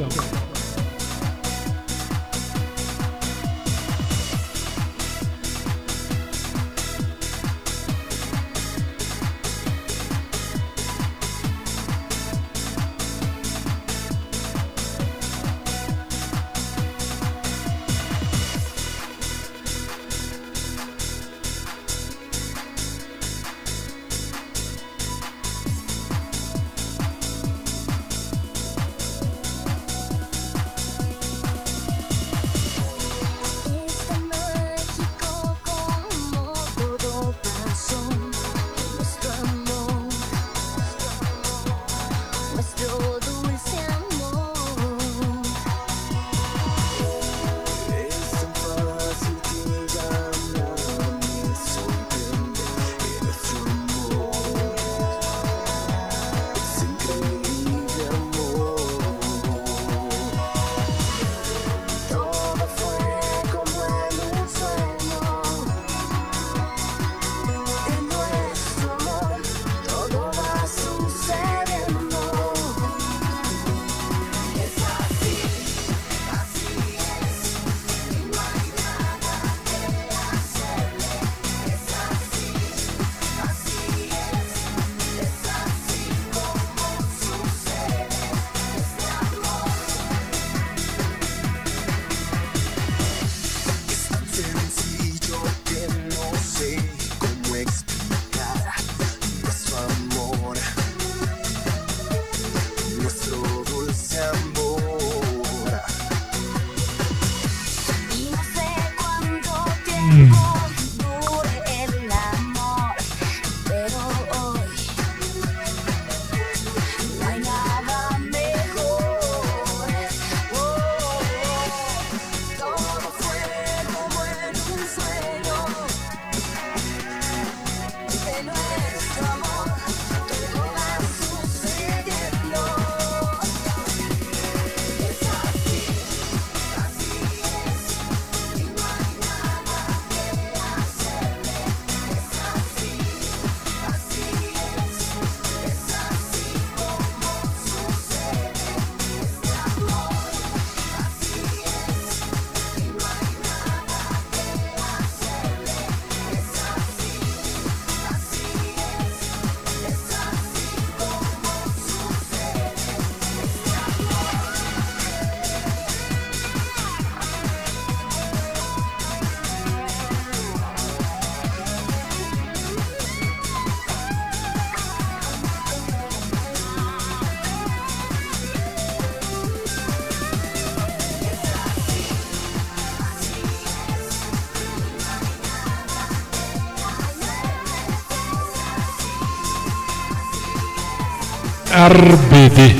RBD. 191.87 192.74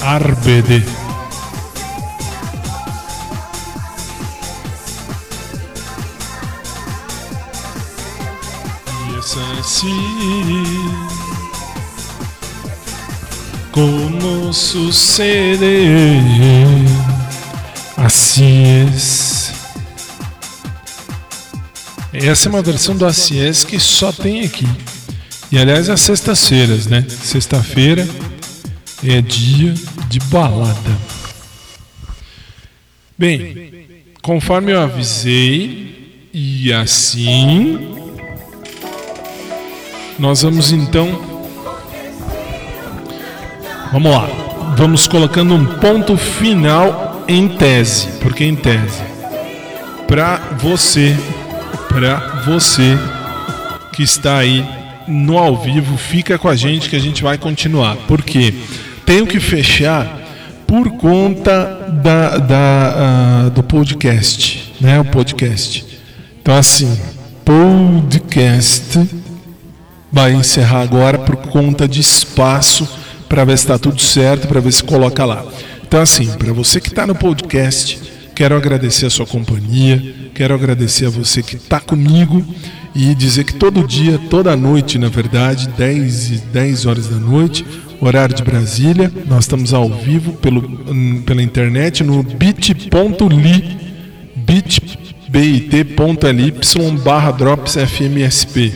RBD. 0.00 0.84
Y 9.02 9.18
es 9.18 9.36
así 9.58 9.92
como 13.72 14.52
sucede 14.52 15.88
Acies. 17.96 19.52
Essa 22.12 22.48
é 22.48 22.50
uma 22.50 22.62
versão 22.62 22.96
do 22.96 23.04
Acies 23.04 23.64
que 23.64 23.80
só 23.80 24.12
tem 24.12 24.44
aqui. 24.44 24.68
E 25.50 25.58
aliás, 25.58 25.90
às 25.90 26.02
sextas-feiras, 26.02 26.86
né? 26.86 27.04
Sexta-feira 27.08 28.06
é 29.04 29.20
dia 29.20 29.74
de 30.08 30.18
balada. 30.20 30.98
Bem, 33.16 33.86
conforme 34.22 34.72
eu 34.72 34.80
avisei, 34.80 35.98
e 36.32 36.72
assim. 36.72 37.96
Nós 40.18 40.42
vamos 40.42 40.72
então. 40.72 41.20
Vamos 43.92 44.12
lá. 44.12 44.28
Vamos 44.76 45.08
colocando 45.08 45.54
um 45.54 45.64
ponto 45.64 46.16
final 46.16 47.24
em 47.26 47.48
tese. 47.48 48.08
Porque 48.20 48.44
em 48.44 48.54
tese. 48.54 49.02
Pra 50.06 50.36
você. 50.58 51.16
Pra 51.88 52.42
você 52.46 52.96
que 53.92 54.02
está 54.02 54.38
aí 54.38 54.64
no 55.08 55.38
ao 55.38 55.56
vivo, 55.56 55.96
fica 55.96 56.38
com 56.38 56.48
a 56.48 56.54
gente 56.54 56.88
que 56.88 56.94
a 56.94 57.00
gente 57.00 57.22
vai 57.22 57.38
continuar. 57.38 57.96
Por 57.96 58.22
quê? 58.22 58.54
Tenho 59.08 59.26
que 59.26 59.40
fechar 59.40 60.20
por 60.66 60.90
conta 60.98 61.64
da, 62.04 62.36
da, 62.36 62.56
ah, 62.58 63.48
do 63.48 63.62
podcast, 63.62 64.74
né? 64.78 65.00
O 65.00 65.04
podcast. 65.06 65.82
Então 66.42 66.54
assim, 66.54 66.94
podcast 67.42 69.00
vai 70.12 70.34
encerrar 70.34 70.82
agora 70.82 71.20
por 71.20 71.36
conta 71.36 71.88
de 71.88 72.02
espaço 72.02 72.86
para 73.30 73.46
ver 73.46 73.56
se 73.56 73.64
está 73.64 73.78
tudo 73.78 73.98
certo, 73.98 74.46
para 74.46 74.60
ver 74.60 74.72
se 74.72 74.84
coloca 74.84 75.24
lá. 75.24 75.42
Então 75.86 76.02
assim, 76.02 76.26
para 76.32 76.52
você 76.52 76.78
que 76.78 76.88
está 76.88 77.06
no 77.06 77.14
podcast, 77.14 77.98
quero 78.34 78.54
agradecer 78.54 79.06
a 79.06 79.10
sua 79.10 79.24
companhia, 79.24 80.30
quero 80.34 80.54
agradecer 80.54 81.06
a 81.06 81.10
você 81.10 81.42
que 81.42 81.56
está 81.56 81.80
comigo 81.80 82.44
e 82.94 83.14
dizer 83.14 83.44
que 83.44 83.54
todo 83.54 83.86
dia, 83.86 84.18
toda 84.30 84.56
noite, 84.56 84.98
na 84.98 85.08
verdade, 85.08 85.68
10 85.76 86.30
e 86.30 86.36
10 86.52 86.86
horas 86.86 87.08
da 87.08 87.16
noite, 87.16 87.64
horário 88.00 88.34
de 88.34 88.42
Brasília, 88.42 89.12
nós 89.26 89.44
estamos 89.44 89.74
ao 89.74 89.88
vivo 89.88 90.32
pelo, 90.34 90.60
hum, 90.60 91.22
pela 91.24 91.42
internet 91.42 92.02
no 92.02 92.22
bit.ly 92.22 93.78
bit.ly 95.30 96.54
barra 97.04 97.30
drops 97.32 97.76
fmsp. 97.76 98.72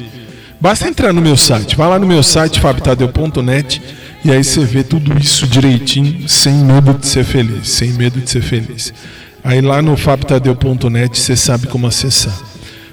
Basta 0.60 0.88
entrar 0.88 1.12
no 1.12 1.20
meu 1.20 1.36
site, 1.36 1.74
vai 1.74 1.88
lá 1.88 1.98
no 1.98 2.06
meu 2.06 2.22
site 2.22 2.60
fabtadeu.net 2.60 3.82
e 4.24 4.30
aí 4.30 4.44
você 4.44 4.64
vê 4.64 4.84
tudo 4.84 5.18
isso 5.18 5.46
direitinho, 5.46 6.28
sem 6.28 6.54
medo 6.54 6.94
de 6.94 7.06
ser 7.06 7.24
feliz, 7.24 7.68
sem 7.68 7.92
medo 7.94 8.20
de 8.20 8.30
ser 8.30 8.42
feliz. 8.42 8.94
Aí 9.42 9.60
lá 9.60 9.82
no 9.82 9.96
fabtadeu.net 9.96 11.18
você 11.18 11.34
sabe 11.34 11.66
como 11.66 11.86
acessar. 11.86 12.51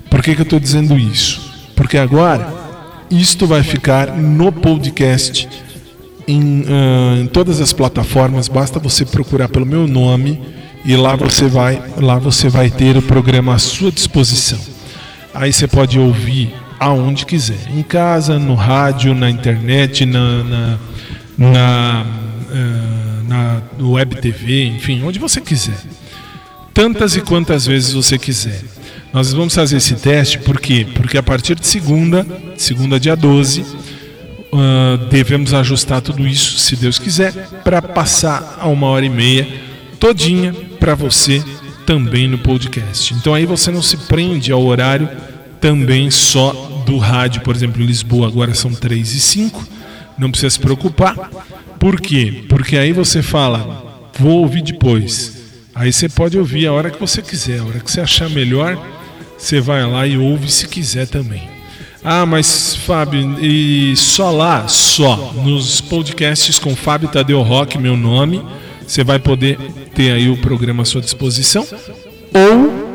Por 0.10 0.22
que, 0.22 0.36
que 0.36 0.42
eu 0.42 0.44
estou 0.44 0.60
dizendo 0.60 0.98
isso? 0.98 1.42
Porque 1.76 1.98
agora 1.98 2.54
isto 3.10 3.48
vai 3.48 3.64
ficar 3.64 4.16
no 4.16 4.52
podcast 4.52 5.48
em, 6.28 6.64
ah, 6.68 7.22
em 7.22 7.28
todas 7.28 7.62
as 7.62 7.74
plataformas. 7.74 8.48
Basta 8.48 8.80
você 8.80 9.06
procurar 9.06 9.50
pelo 9.50 9.66
meu 9.66 9.88
nome 9.88 10.40
e 10.86 10.96
lá 10.96 11.16
você 11.16 11.48
vai, 11.48 11.82
lá 11.98 12.18
você 12.18 12.50
vai 12.50 12.70
ter 12.70 12.98
o 12.98 13.02
programa 13.02 13.56
à 13.56 13.60
sua 13.60 13.92
disposição. 13.92 14.60
Aí 15.34 15.54
você 15.54 15.68
pode 15.68 16.00
ouvir 16.00 16.54
aonde 16.80 17.26
quiser, 17.26 17.60
em 17.76 17.84
casa, 17.84 18.40
no 18.40 18.56
rádio, 18.56 19.14
na 19.14 19.30
internet, 19.30 20.06
na, 20.06 20.44
na, 20.44 20.80
na, 21.38 22.06
ah, 22.52 23.22
na 23.28 23.62
web 23.80 24.16
TV, 24.16 24.66
enfim, 24.66 25.04
onde 25.04 25.20
você 25.20 25.42
quiser 25.42 25.78
tantas 26.80 27.18
e 27.18 27.22
quantas 27.22 27.66
vezes 27.66 27.92
você 27.92 28.18
quiser. 28.18 28.62
Nós 29.12 29.34
vamos 29.34 29.56
fazer 29.56 29.78
esse 29.78 29.96
teste 29.96 30.38
por 30.40 30.60
quê? 30.60 30.86
Porque 30.94 31.18
a 31.18 31.24
partir 31.24 31.56
de 31.56 31.66
segunda, 31.66 32.26
segunda 32.56 33.00
dia 33.00 33.16
12, 33.16 33.66
ah, 34.52 35.00
devemos 35.10 35.54
ajustar 35.54 36.02
tudo 36.02 36.28
isso, 36.28 36.60
se 36.60 36.76
Deus 36.76 37.00
quiser, 37.00 37.32
para 37.64 37.82
passar 37.82 38.58
a 38.60 38.68
uma 38.68 38.88
hora 38.88 39.06
e 39.06 39.10
meia 39.10 39.48
todinha 40.00 40.54
para 40.80 40.96
você 40.96 41.44
também 41.86 42.28
no 42.28 42.38
podcast. 42.38 43.14
Então 43.14 43.34
aí 43.34 43.46
você 43.46 43.72
não 43.72 43.82
se 43.82 43.98
prende 43.98 44.52
ao 44.52 44.64
horário 44.64 45.10
também 45.60 46.10
só 46.10 46.52
do 46.86 46.98
rádio, 46.98 47.42
por 47.42 47.56
exemplo, 47.56 47.82
em 47.82 47.86
Lisboa 47.86 48.28
agora 48.28 48.54
são 48.54 48.72
3 48.72 49.14
e 49.14 49.20
5, 49.20 49.68
não 50.18 50.32
precisa 50.32 50.52
se 50.52 50.60
preocupar. 50.60 51.16
Por 51.80 52.00
quê? 52.00 52.44
Porque 52.48 52.78
aí 52.78 52.92
você 52.92 53.22
fala, 53.22 54.08
vou 54.18 54.42
ouvir 54.42 54.62
depois. 54.62 55.38
Aí 55.76 55.94
você 55.94 56.10
pode 56.10 56.38
ouvir 56.38 56.68
a 56.68 56.74
hora 56.74 56.90
que 56.90 57.00
você 57.00 57.22
quiser, 57.22 57.60
a 57.60 57.64
hora 57.64 57.80
que 57.80 57.92
você 57.92 58.02
achar 58.02 58.30
melhor, 58.30 58.78
você 59.40 59.62
vai 59.62 59.86
lá 59.86 60.06
e 60.06 60.18
ouve 60.18 60.52
se 60.52 60.68
quiser 60.68 61.08
também. 61.08 61.50
Ah, 62.04 62.26
mas 62.26 62.76
Fábio, 62.76 63.38
e 63.42 63.96
só 63.96 64.32
lá, 64.32 64.68
só 64.68 65.34
nos 65.34 65.82
podcasts 65.82 66.60
com 66.60 66.76
Fábio 66.76 67.10
Tadeu 67.10 67.42
Rock, 67.42 67.78
meu 67.78 67.98
nome, 67.98 68.46
você 68.86 69.04
vai 69.04 69.18
poder 69.18 69.58
ter 69.96 70.12
aí 70.12 70.30
o 70.30 70.38
programa 70.38 70.84
à 70.84 70.86
sua 70.86 71.02
disposição 71.02 71.66
ou 72.34 72.90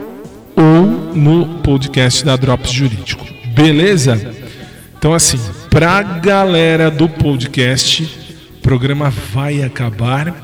ou 0.56 1.14
no 1.14 1.58
podcast 1.58 2.24
da 2.24 2.36
Drops 2.36 2.70
Jurídico. 2.70 3.26
Beleza? 3.54 4.34
Então 4.96 5.12
assim, 5.12 5.38
pra 5.70 6.02
galera 6.02 6.90
do 6.90 7.08
podcast, 7.08 8.04
o 8.58 8.62
programa 8.62 9.10
vai 9.10 9.62
acabar. 9.62 10.34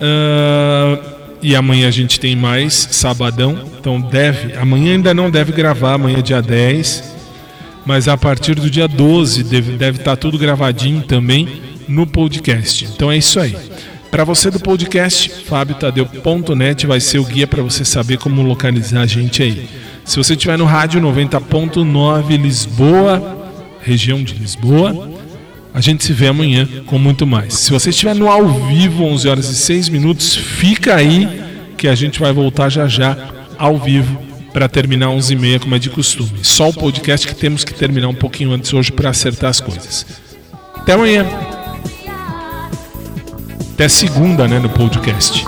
Ah, 0.00 1.19
e 1.42 1.56
amanhã 1.56 1.88
a 1.88 1.90
gente 1.90 2.20
tem 2.20 2.36
mais, 2.36 2.74
sabadão. 2.74 3.58
Então 3.78 4.00
deve. 4.00 4.56
Amanhã 4.56 4.92
ainda 4.94 5.14
não 5.14 5.30
deve 5.30 5.52
gravar, 5.52 5.94
amanhã 5.94 6.18
é 6.18 6.22
dia 6.22 6.42
10. 6.42 7.14
Mas 7.84 8.08
a 8.08 8.16
partir 8.16 8.54
do 8.54 8.70
dia 8.70 8.86
12 8.86 9.44
deve, 9.44 9.72
deve 9.72 9.98
estar 9.98 10.16
tudo 10.16 10.38
gravadinho 10.38 11.02
também 11.02 11.48
no 11.88 12.06
podcast. 12.06 12.84
Então 12.84 13.10
é 13.10 13.16
isso 13.16 13.40
aí. 13.40 13.56
Para 14.10 14.24
você 14.24 14.50
do 14.50 14.58
podcast, 14.58 15.30
fabiotadeu.net 15.46 16.86
vai 16.86 17.00
ser 17.00 17.20
o 17.20 17.24
guia 17.24 17.46
para 17.46 17.62
você 17.62 17.84
saber 17.84 18.18
como 18.18 18.42
localizar 18.42 19.02
a 19.02 19.06
gente 19.06 19.42
aí. 19.42 19.68
Se 20.04 20.16
você 20.16 20.34
estiver 20.34 20.58
no 20.58 20.64
rádio 20.64 21.00
90.9 21.00 22.36
Lisboa, 22.36 23.38
região 23.80 24.22
de 24.22 24.34
Lisboa, 24.34 25.08
a 25.72 25.80
gente 25.80 26.04
se 26.04 26.12
vê 26.12 26.28
amanhã 26.28 26.68
com 26.86 26.98
muito 26.98 27.26
mais. 27.26 27.54
Se 27.54 27.70
você 27.70 27.90
estiver 27.90 28.14
no 28.14 28.28
ao 28.28 28.46
vivo, 28.66 29.04
11 29.04 29.28
horas 29.28 29.48
e 29.48 29.54
6 29.54 29.88
minutos, 29.88 30.36
fica 30.36 30.94
aí 30.94 31.28
que 31.76 31.88
a 31.88 31.94
gente 31.94 32.18
vai 32.20 32.32
voltar 32.32 32.68
já 32.68 32.86
já 32.88 33.16
ao 33.56 33.78
vivo 33.78 34.20
para 34.52 34.68
terminar 34.68 35.10
11 35.10 35.32
e 35.32 35.36
meia 35.36 35.60
como 35.60 35.74
é 35.74 35.78
de 35.78 35.90
costume. 35.90 36.40
Só 36.42 36.68
o 36.68 36.74
podcast 36.74 37.26
que 37.26 37.34
temos 37.34 37.64
que 37.64 37.72
terminar 37.72 38.08
um 38.08 38.14
pouquinho 38.14 38.52
antes 38.52 38.72
hoje 38.72 38.90
para 38.90 39.10
acertar 39.10 39.50
as 39.50 39.60
coisas. 39.60 40.06
Até 40.74 40.94
amanhã. 40.94 41.26
Até 43.74 43.88
segunda, 43.88 44.48
né, 44.48 44.58
no 44.58 44.68
podcast. 44.68 45.44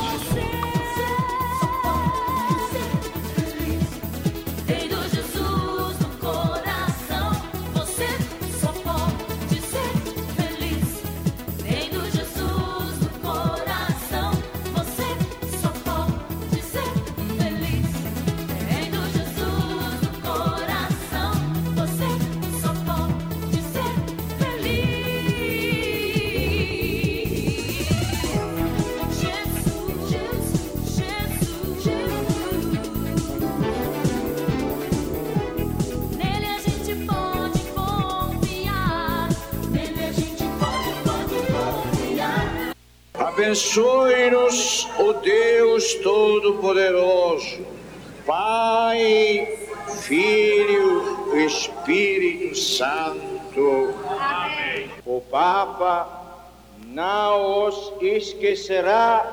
esquecerá 58.42 59.24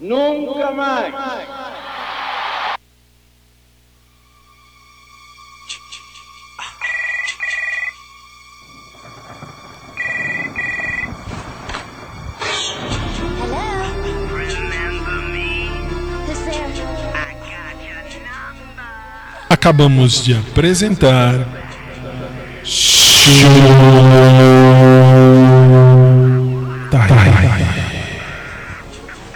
nunca 0.00 0.70
mais. 0.70 1.14
Acabamos 19.50 20.24
de 20.24 20.34
apresentar. 20.34 21.46
Show. 22.64 23.44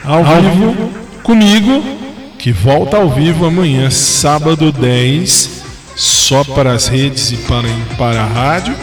Ao 0.08 0.24
vivo 0.24 0.90
comigo, 1.22 1.84
que 2.38 2.50
volta 2.52 2.96
ao 2.96 3.10
vivo 3.10 3.44
amanhã, 3.46 3.90
sábado 3.90 4.72
10, 4.72 5.50
só 5.94 6.42
para 6.44 6.72
as 6.72 6.86
redes 6.88 7.30
e 7.32 7.36
para, 7.36 7.68
para 7.96 8.22
a 8.22 8.26
rádio. 8.26 8.74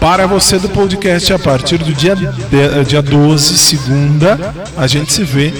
Para 0.00 0.26
você 0.26 0.58
do 0.58 0.68
podcast, 0.68 1.32
a 1.32 1.38
partir 1.38 1.78
do 1.78 1.92
dia, 1.92 2.14
de- 2.16 2.84
dia 2.88 3.00
12, 3.00 3.56
segunda, 3.56 4.54
a 4.76 4.86
gente 4.86 5.12
se 5.12 5.22
vê 5.24 5.52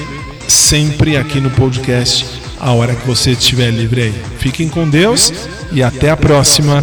sempre 0.49 1.17
aqui 1.17 1.41
no 1.41 1.51
podcast, 1.51 2.27
a 2.61 2.73
hora 2.73 2.95
que 2.95 3.07
você 3.07 3.31
estiver 3.31 3.71
livre 3.71 4.03
aí. 4.03 4.15
Fiquem 4.39 4.69
com 4.69 4.89
Deus 4.89 5.33
e 5.73 5.83
até 5.83 6.11
a 6.11 6.17
próxima. 6.17 6.83